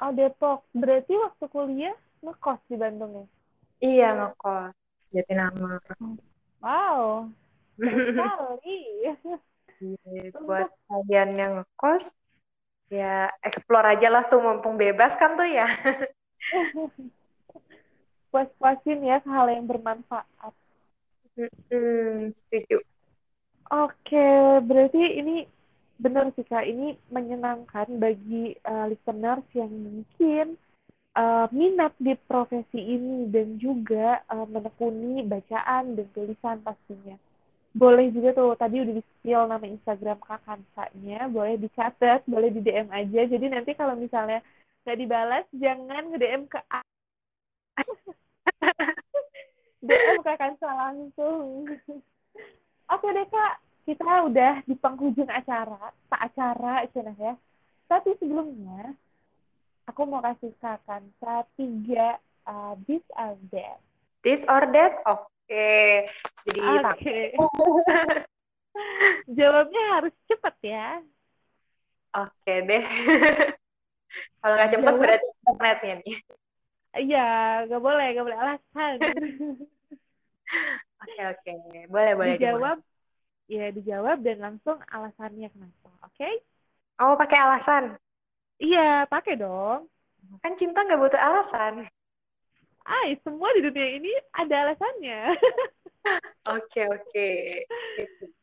Oh 0.00 0.10
Depok. 0.10 0.66
Berarti 0.72 1.14
waktu 1.14 1.44
kuliah 1.50 1.96
ngekos 2.24 2.60
di 2.66 2.76
Bandung 2.80 3.12
ya? 3.14 3.26
Iya, 3.82 4.08
ngekos. 4.18 4.72
Jatinangor. 5.12 5.82
Wow. 6.62 7.28
Seru 7.76 7.98
sekali. 8.08 8.78
Iya, 9.82 10.30
buat 10.38 10.70
kalian 10.86 11.30
yang 11.34 11.52
ngekos, 11.60 12.14
ya 12.88 13.28
explore 13.42 13.98
aja 13.98 14.08
lah 14.08 14.26
tuh 14.30 14.38
mumpung 14.38 14.78
bebas 14.78 15.18
kan 15.18 15.34
tuh 15.34 15.46
ya. 15.46 15.66
Puas-puasin 18.32 19.00
ya 19.04 19.20
hal 19.28 19.46
yang 19.54 19.64
bermanfaat. 19.70 20.54
Hmm, 21.70 22.32
setuju. 22.34 22.76
Oke, 23.72 24.26
berarti 24.68 25.00
ini 25.20 25.48
benar 25.96 26.28
sih 26.36 26.44
Kak, 26.44 26.64
ini 26.68 26.98
menyenangkan 27.14 27.88
bagi 28.04 28.52
eh, 28.56 28.86
listeners 28.92 29.44
yang 29.56 29.72
mungkin 29.72 30.46
eh, 31.16 31.46
minat 31.52 31.92
di 32.00 32.14
profesi 32.28 32.80
ini 32.96 33.28
dan 33.34 33.56
juga 33.60 34.20
eh, 34.28 34.46
menekuni 34.54 35.24
bacaan 35.24 35.96
dan 35.96 36.06
tulisan 36.16 36.58
pastinya. 36.66 37.16
Boleh 37.72 38.08
juga 38.12 38.30
tuh, 38.36 38.52
tadi 38.58 38.76
udah 38.84 38.94
di-spill 39.00 39.42
nama 39.48 39.66
Instagram 39.66 40.18
Kak 40.24 40.40
Kansanya, 40.48 41.28
boleh 41.32 41.56
dicatat, 41.60 42.20
boleh 42.28 42.50
di 42.52 42.60
DM 42.66 42.88
aja. 42.92 43.20
Jadi 43.28 43.46
nanti 43.48 43.72
kalau 43.76 43.96
misalnya 43.96 44.40
nggak 44.84 44.98
dibalas, 45.00 45.44
jangan 45.56 46.02
nge-DM 46.12 46.44
ke 46.52 46.60
A- 46.68 46.84
DM 49.82 50.22
Kak 50.22 50.38
Kansa 50.38 50.70
langsung. 50.70 51.66
Oke 52.94 53.08
deh 53.10 53.26
Kak, 53.26 53.54
kita 53.82 54.30
udah 54.30 54.62
di 54.62 54.74
penghujung 54.78 55.26
acara, 55.26 55.90
tak 56.06 56.20
acara 56.30 56.86
cenah 56.94 57.16
ya. 57.18 57.34
Tapi 57.90 58.14
sebelumnya, 58.22 58.94
aku 59.90 60.06
mau 60.06 60.22
kasih 60.22 60.54
Kak 60.62 60.86
Kansa 60.86 61.44
tiga 61.58 62.22
uh, 62.46 62.78
this 62.86 63.02
or 63.18 63.34
that. 63.50 63.78
This 64.22 64.46
or 64.46 64.62
that? 64.70 65.02
Oke. 65.02 66.06
Jadi 66.46 66.58
Oke. 66.62 67.18
Jawabnya 69.36 69.82
harus 69.98 70.14
cepat 70.30 70.56
ya. 70.62 71.02
Oke 72.12 72.54
deh. 72.64 72.84
Kalau 74.42 74.54
nggak 74.58 74.70
cepet 74.74 74.84
Jawab. 74.84 75.00
berarti 75.00 75.28
internetnya 75.48 75.94
nih. 76.04 76.16
Iya, 76.92 77.28
nggak 77.66 77.82
boleh, 77.82 78.06
nggak 78.12 78.26
boleh 78.28 78.38
alasan. 78.38 78.96
Oke 81.02 81.22
oke, 81.26 81.52
boleh 81.90 82.12
boleh. 82.14 82.34
dijawab, 82.38 82.78
ya 83.50 83.66
dijawab 83.74 84.16
dan 84.22 84.38
langsung 84.38 84.78
alasannya 84.86 85.48
kenapa. 85.50 85.90
Oke? 86.06 86.22
dimulai. 86.22 86.34
Oh 87.02 87.14
pakai 87.18 87.38
alasan. 87.42 87.84
Iya, 88.62 89.10
pakai 89.10 89.34
dong. 89.34 89.90
Kan 90.38 90.54
cinta 90.54 90.86
nggak 90.86 91.00
butuh 91.02 91.18
alasan. 91.18 91.90
Ay, 92.82 93.18
semua 93.22 93.50
di 93.54 93.62
dunia 93.62 93.88
ini 93.98 94.12
ada 94.34 94.68
alasannya. 94.68 95.20
Oke 96.50 96.82
oke. 96.90 97.28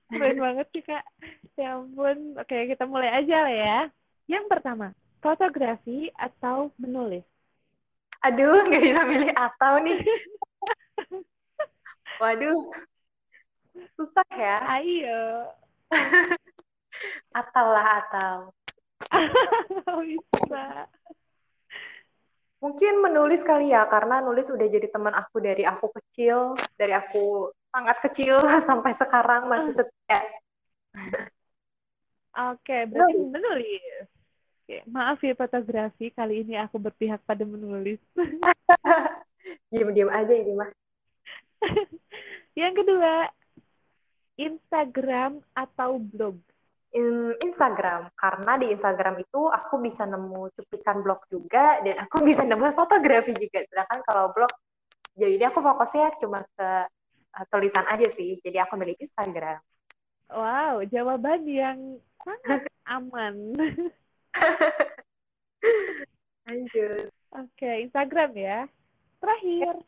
Keren 0.07 0.39
banget 0.39 0.67
sih, 0.71 0.79
Kak. 0.79 1.03
Ya 1.59 1.75
ampun. 1.75 2.39
Oke, 2.39 2.71
kita 2.71 2.87
mulai 2.87 3.11
aja 3.19 3.43
lah 3.43 3.51
ya. 3.51 3.79
Yang 4.31 4.45
pertama, 4.47 4.95
fotografi 5.19 6.07
atau 6.15 6.71
menulis? 6.79 7.27
Aduh, 8.23 8.63
nggak 8.63 8.79
bisa 8.79 9.03
milih 9.03 9.35
atau 9.35 9.83
nih. 9.83 9.99
Waduh, 12.19 12.59
susah 13.95 14.27
ya. 14.35 14.55
Ayo. 14.79 15.23
Atau 17.39 17.65
lah 17.71 18.03
atau. 18.03 18.35
Bisa. 20.03 20.83
Mungkin 22.59 22.93
menulis 22.99 23.39
kali 23.47 23.71
ya, 23.71 23.87
karena 23.87 24.19
nulis 24.19 24.51
udah 24.51 24.67
jadi 24.67 24.91
teman 24.91 25.15
aku 25.15 25.39
dari 25.39 25.63
aku 25.63 25.87
kecil, 25.95 26.59
dari 26.75 26.91
aku 26.91 27.47
sangat 27.71 27.97
kecil 28.03 28.35
sampai 28.67 28.91
sekarang 28.91 29.47
masih 29.47 29.79
setia. 29.79 30.19
Oke, 32.35 32.83
berarti 32.91 33.15
Menulis. 33.15 33.31
menulis. 33.31 34.05
Oke, 34.67 34.77
maaf 34.91 35.23
ya 35.23 35.33
fotografi, 35.39 36.11
kali 36.11 36.43
ini 36.43 36.59
aku 36.59 36.75
berpihak 36.83 37.23
pada 37.23 37.47
menulis. 37.47 38.03
Diam-diam 39.71 40.11
aja 40.11 40.33
ini 40.35 40.51
mah. 40.51 40.69
Yang 42.59 42.83
kedua, 42.83 43.31
Instagram 44.35 45.39
atau 45.55 45.95
blog? 45.95 46.35
In- 46.91 47.39
Instagram, 47.39 48.11
karena 48.19 48.59
di 48.59 48.75
Instagram 48.75 49.23
itu 49.23 49.47
aku 49.47 49.79
bisa 49.79 50.03
nemu 50.03 50.51
cuplikan 50.51 50.99
blog 50.99 51.23
juga, 51.31 51.79
dan 51.79 52.03
aku 52.03 52.19
bisa 52.29 52.43
nemu 52.43 52.67
fotografi 52.75 53.31
juga. 53.31 53.63
Sedangkan 53.63 54.03
kalau 54.03 54.35
blog, 54.35 54.51
jadi 55.15 55.47
aku 55.47 55.63
fokusnya 55.63 56.19
cuma 56.19 56.43
ke 56.43 56.69
uh, 57.31 57.45
tulisan 57.47 57.87
aja 57.87 58.11
sih. 58.11 58.35
Jadi 58.43 58.59
aku 58.59 58.75
milih 58.75 58.99
Instagram. 58.99 59.63
Wow, 60.27 60.83
jawaban 60.83 61.47
yang 61.47 61.79
sangat 62.19 62.67
aman. 62.99 63.55
Lanjut. 66.51 67.07
Oke, 67.39 67.71
Instagram 67.87 68.31
ya. 68.35 68.59
Terakhir, 69.23 69.79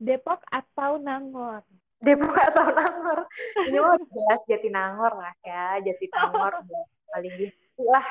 Depok 0.00 0.40
atau 0.48 0.96
Nangor? 0.96 1.66
Depok 2.02 2.34
atau 2.36 2.64
Nangor? 2.70 3.18
Ini 3.66 3.78
mah 3.78 3.96
jelas 4.00 4.40
Jatinangor 4.48 5.12
lah 5.14 5.34
ya. 5.44 5.78
Jatinangor 5.82 6.64
paling 7.12 7.32
gitu 7.38 7.82
lah. 7.86 8.06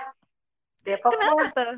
Depok 0.83 1.11
Kenapa 1.15 1.33
mah, 1.35 1.47
tuh? 1.55 1.73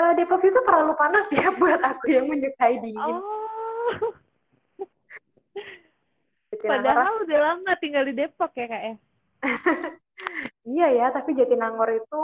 eh, 0.00 0.10
Depok 0.16 0.40
itu 0.44 0.60
terlalu 0.64 0.92
panas 0.96 1.26
ya 1.32 1.48
buat 1.52 1.80
aku 1.80 2.04
yang 2.08 2.26
menyukai 2.28 2.80
dingin. 2.80 3.16
Oh, 3.20 4.14
Jatinangor, 6.50 6.70
padahal 6.70 7.12
udah 7.24 7.38
lama 7.40 7.72
tinggal 7.78 8.02
di 8.08 8.14
Depok 8.16 8.50
ya, 8.56 8.66
Kak 8.66 8.82
ya? 8.82 8.94
iya 10.76 10.86
ya, 10.92 11.06
tapi 11.12 11.36
Jatinangor 11.36 11.90
itu 11.94 12.22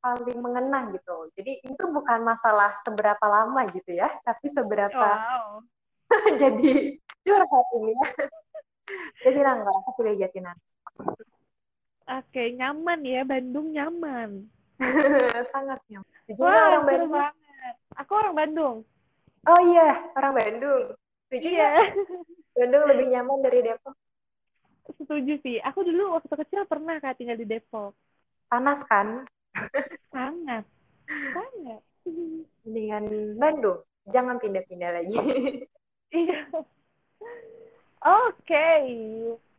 paling 0.00 0.38
mengena 0.38 0.86
gitu. 0.94 1.28
Jadi 1.34 1.66
itu 1.66 1.84
bukan 1.90 2.22
masalah 2.22 2.78
seberapa 2.86 3.26
lama 3.26 3.66
gitu 3.74 3.90
ya, 3.90 4.06
tapi 4.22 4.46
seberapa 4.46 4.94
Wow. 4.94 5.66
jadi 6.42 6.94
curhat 7.26 7.66
ini 7.74 7.90
ya. 7.90 8.06
Jatinangor, 9.22 9.72
aku 9.82 9.90
pilih 9.98 10.14
Jatinangor. 10.18 10.62
Oke, 12.06 12.54
nyaman 12.54 13.00
ya, 13.02 13.26
Bandung 13.26 13.74
nyaman. 13.74 14.46
Sangat 15.52 15.82
nyaman. 15.90 16.06
Jadi 16.30 16.38
Wah, 16.38 16.54
orang 16.78 16.84
Bandung. 16.86 17.10
banget. 17.12 17.74
Aku 17.98 18.12
orang 18.14 18.34
Bandung. 18.36 18.76
Oh 19.46 19.60
iya, 19.66 19.90
orang 20.14 20.32
Bandung. 20.34 20.82
Setuju 21.26 21.46
Iya, 21.50 21.66
nggak? 21.66 21.88
Bandung 22.54 22.82
lebih 22.86 23.06
nyaman 23.10 23.38
dari 23.42 23.58
Depok. 23.62 23.94
setuju 24.86 25.34
sih. 25.42 25.58
Aku 25.58 25.82
dulu 25.82 26.14
waktu 26.14 26.30
kecil 26.46 26.62
pernah 26.64 27.02
Kak 27.02 27.18
tinggal 27.18 27.34
di 27.34 27.42
Depok. 27.42 27.90
Panas 28.46 28.86
kan? 28.86 29.26
Sangat. 30.14 30.62
Sangat. 31.34 31.82
Dengan 32.62 33.02
Bandung. 33.34 33.82
Jangan 34.06 34.38
pindah-pindah 34.38 34.90
lagi. 35.02 35.18
Iya. 36.06 36.38
Oke. 38.02 38.68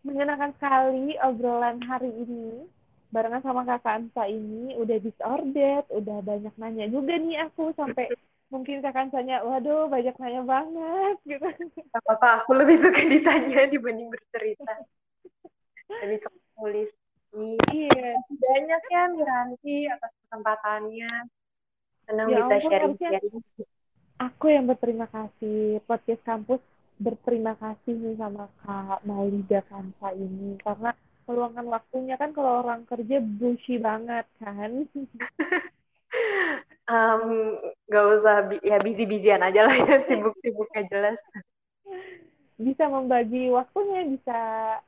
Menyenangkan 0.06 0.54
sekali 0.56 1.18
obrolan 1.20 1.82
hari 1.84 2.12
ini. 2.12 2.66
Barengan 3.08 3.40
sama 3.40 3.64
kakak 3.64 4.04
Ansa 4.04 4.28
ini 4.28 4.76
udah 4.76 5.00
disordered, 5.00 5.88
udah 5.88 6.20
banyak 6.20 6.52
nanya 6.60 6.92
juga 6.92 7.16
nih 7.16 7.40
aku 7.40 7.72
sampai 7.72 8.12
mungkin 8.52 8.84
kakak 8.84 9.08
Ansanya, 9.08 9.48
waduh 9.48 9.88
banyak 9.88 10.12
nanya 10.20 10.44
banget 10.44 11.16
gitu. 11.24 11.48
Gak 11.88 12.04
apa-apa, 12.04 12.44
aku 12.44 12.52
lebih 12.60 12.84
suka 12.84 13.00
ditanya 13.08 13.64
dibanding 13.72 14.12
bercerita. 14.12 14.84
Lebih 16.04 16.18
suka 16.20 16.40
nulis. 16.60 16.92
Ih, 17.36 17.60
Iya. 17.72 18.12
Banyak 18.32 18.82
ya 18.92 19.04
Miranti 19.12 19.76
atas 19.92 20.12
kesempatannya. 20.26 21.12
Senang 22.08 22.28
Ya 22.32 22.40
bisa 22.40 22.56
ampun, 22.56 22.72
sharing-sharing. 22.72 23.36
Aku 24.18 24.46
yang 24.48 24.66
berterima 24.68 25.08
kasih. 25.12 25.84
Podcast 25.84 26.24
kampus 26.24 26.64
berterima 26.98 27.54
kasih 27.62 27.94
nih 27.94 28.16
sama 28.18 28.50
Kak 28.66 29.06
Maulida 29.06 29.62
Kansa 29.70 30.14
ini 30.18 30.58
karena 30.62 30.92
meluangkan 31.28 31.68
waktunya 31.68 32.16
kan 32.16 32.32
kalau 32.32 32.64
orang 32.64 32.88
kerja 32.88 33.20
busy 33.20 33.78
banget 33.78 34.26
kan. 34.40 34.72
Em, 36.88 37.24
gak 37.92 38.06
usah, 38.16 38.48
ya 38.64 38.80
busy-busyan 38.80 39.44
aja 39.44 39.68
lah 39.68 39.76
ya, 39.76 40.00
sibuk-sibuk 40.08 40.72
gak 40.72 40.88
jelas. 40.88 41.20
bisa 42.58 42.90
membagi 42.90 43.54
waktunya 43.54 44.02
bisa 44.10 44.40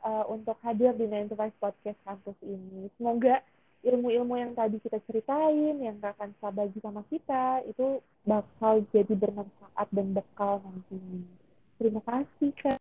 uh, 0.02 0.26
untuk 0.26 0.58
hadir 0.66 0.90
di 0.98 1.06
9 1.06 1.30
to 1.30 1.36
5 1.38 1.54
podcast 1.62 2.00
kampus 2.02 2.34
ini. 2.42 2.90
Semoga 2.98 3.46
ilmu-ilmu 3.86 4.36
yang 4.42 4.58
tadi 4.58 4.82
kita 4.82 4.98
ceritain, 5.06 5.78
yang 5.78 6.02
Kak 6.02 6.18
Kansa 6.18 6.50
bagi 6.50 6.80
sama 6.82 7.06
kita, 7.12 7.62
itu 7.70 8.02
bakal 8.26 8.82
jadi 8.90 9.14
bermanfaat 9.14 9.88
dan 9.94 10.18
bekal 10.18 10.64
nantinya. 10.66 11.49
Terima 11.80 12.04
kasih, 12.04 12.52
Kak. 12.60 12.80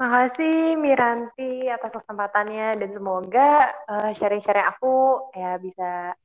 Makasih 0.00 0.74
Miranti 0.74 1.70
atas 1.70 1.94
kesempatannya 1.94 2.82
dan 2.82 2.90
semoga 2.90 3.68
eh, 3.68 4.10
sharing-sharing 4.16 4.66
aku 4.66 5.28
ya 5.36 5.54
bisa 5.60 6.16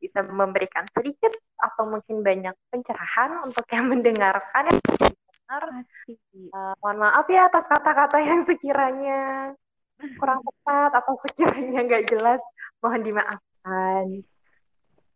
bisa 0.00 0.22
memberikan 0.24 0.86
sedikit 0.88 1.34
atau 1.58 1.84
mungkin 1.90 2.22
banyak 2.24 2.54
pencerahan 2.72 3.44
untuk 3.44 3.66
yang 3.68 3.86
mendengarkan 3.92 4.72
yang 4.72 4.80
benar. 4.80 5.64
Kasih. 5.84 6.16
Eh, 6.48 6.74
mohon 6.80 6.98
maaf 7.02 7.26
ya 7.28 7.50
atas 7.50 7.68
kata-kata 7.68 8.24
yang 8.24 8.40
sekiranya 8.48 9.52
kurang 10.16 10.40
tepat 10.44 10.90
atau 10.96 11.14
sekiranya 11.20 11.84
nggak 11.84 12.06
jelas, 12.08 12.40
mohon 12.80 13.04
dimaafkan. 13.04 14.24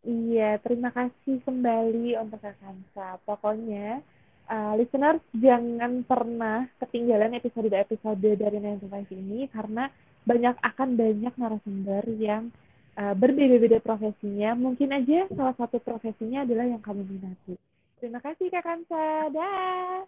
Iya, 0.01 0.57
terima 0.65 0.89
kasih 0.89 1.45
kembali 1.45 2.17
untuk 2.17 2.41
Kak 2.41 2.57
Kansa. 2.57 3.21
Pokoknya, 3.21 4.01
uh, 4.51 4.73
listeners 4.75 5.23
jangan 5.31 6.03
pernah 6.03 6.67
ketinggalan 6.83 7.39
episode-episode 7.39 8.19
dari 8.19 8.59
9 8.59 8.83
to 8.83 8.87
5 8.91 9.07
ini 9.15 9.47
karena 9.47 9.87
banyak 10.27 10.55
akan 10.59 10.89
banyak 10.99 11.33
narasumber 11.39 12.03
yang 12.19 12.51
uh, 12.99 13.15
berbeda-beda 13.15 13.79
profesinya. 13.79 14.53
Mungkin 14.53 14.91
aja 14.91 15.31
salah 15.31 15.55
satu 15.55 15.79
profesinya 15.79 16.43
adalah 16.43 16.67
yang 16.67 16.83
kamu 16.83 17.07
minati. 17.07 17.55
Terima 17.97 18.19
kasih 18.19 18.51
Kak 18.51 18.63
Kansa. 18.65 19.31
Dah. 19.31 20.03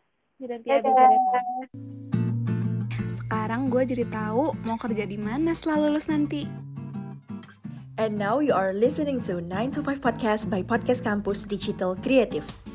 Sekarang 3.15 3.71
gue 3.71 3.83
jadi 3.87 4.05
tahu 4.11 4.53
mau 4.67 4.75
kerja 4.75 5.07
di 5.07 5.15
mana 5.15 5.55
setelah 5.55 5.87
lulus 5.87 6.11
nanti. 6.11 6.49
And 8.01 8.17
now 8.17 8.41
you 8.41 8.57
are 8.57 8.73
listening 8.73 9.21
to 9.29 9.37
9 9.37 9.77
to 9.77 9.85
5 9.85 10.01
podcast 10.01 10.49
by 10.49 10.65
Podcast 10.65 11.05
Campus 11.05 11.45
Digital 11.45 11.93
Creative. 12.01 12.73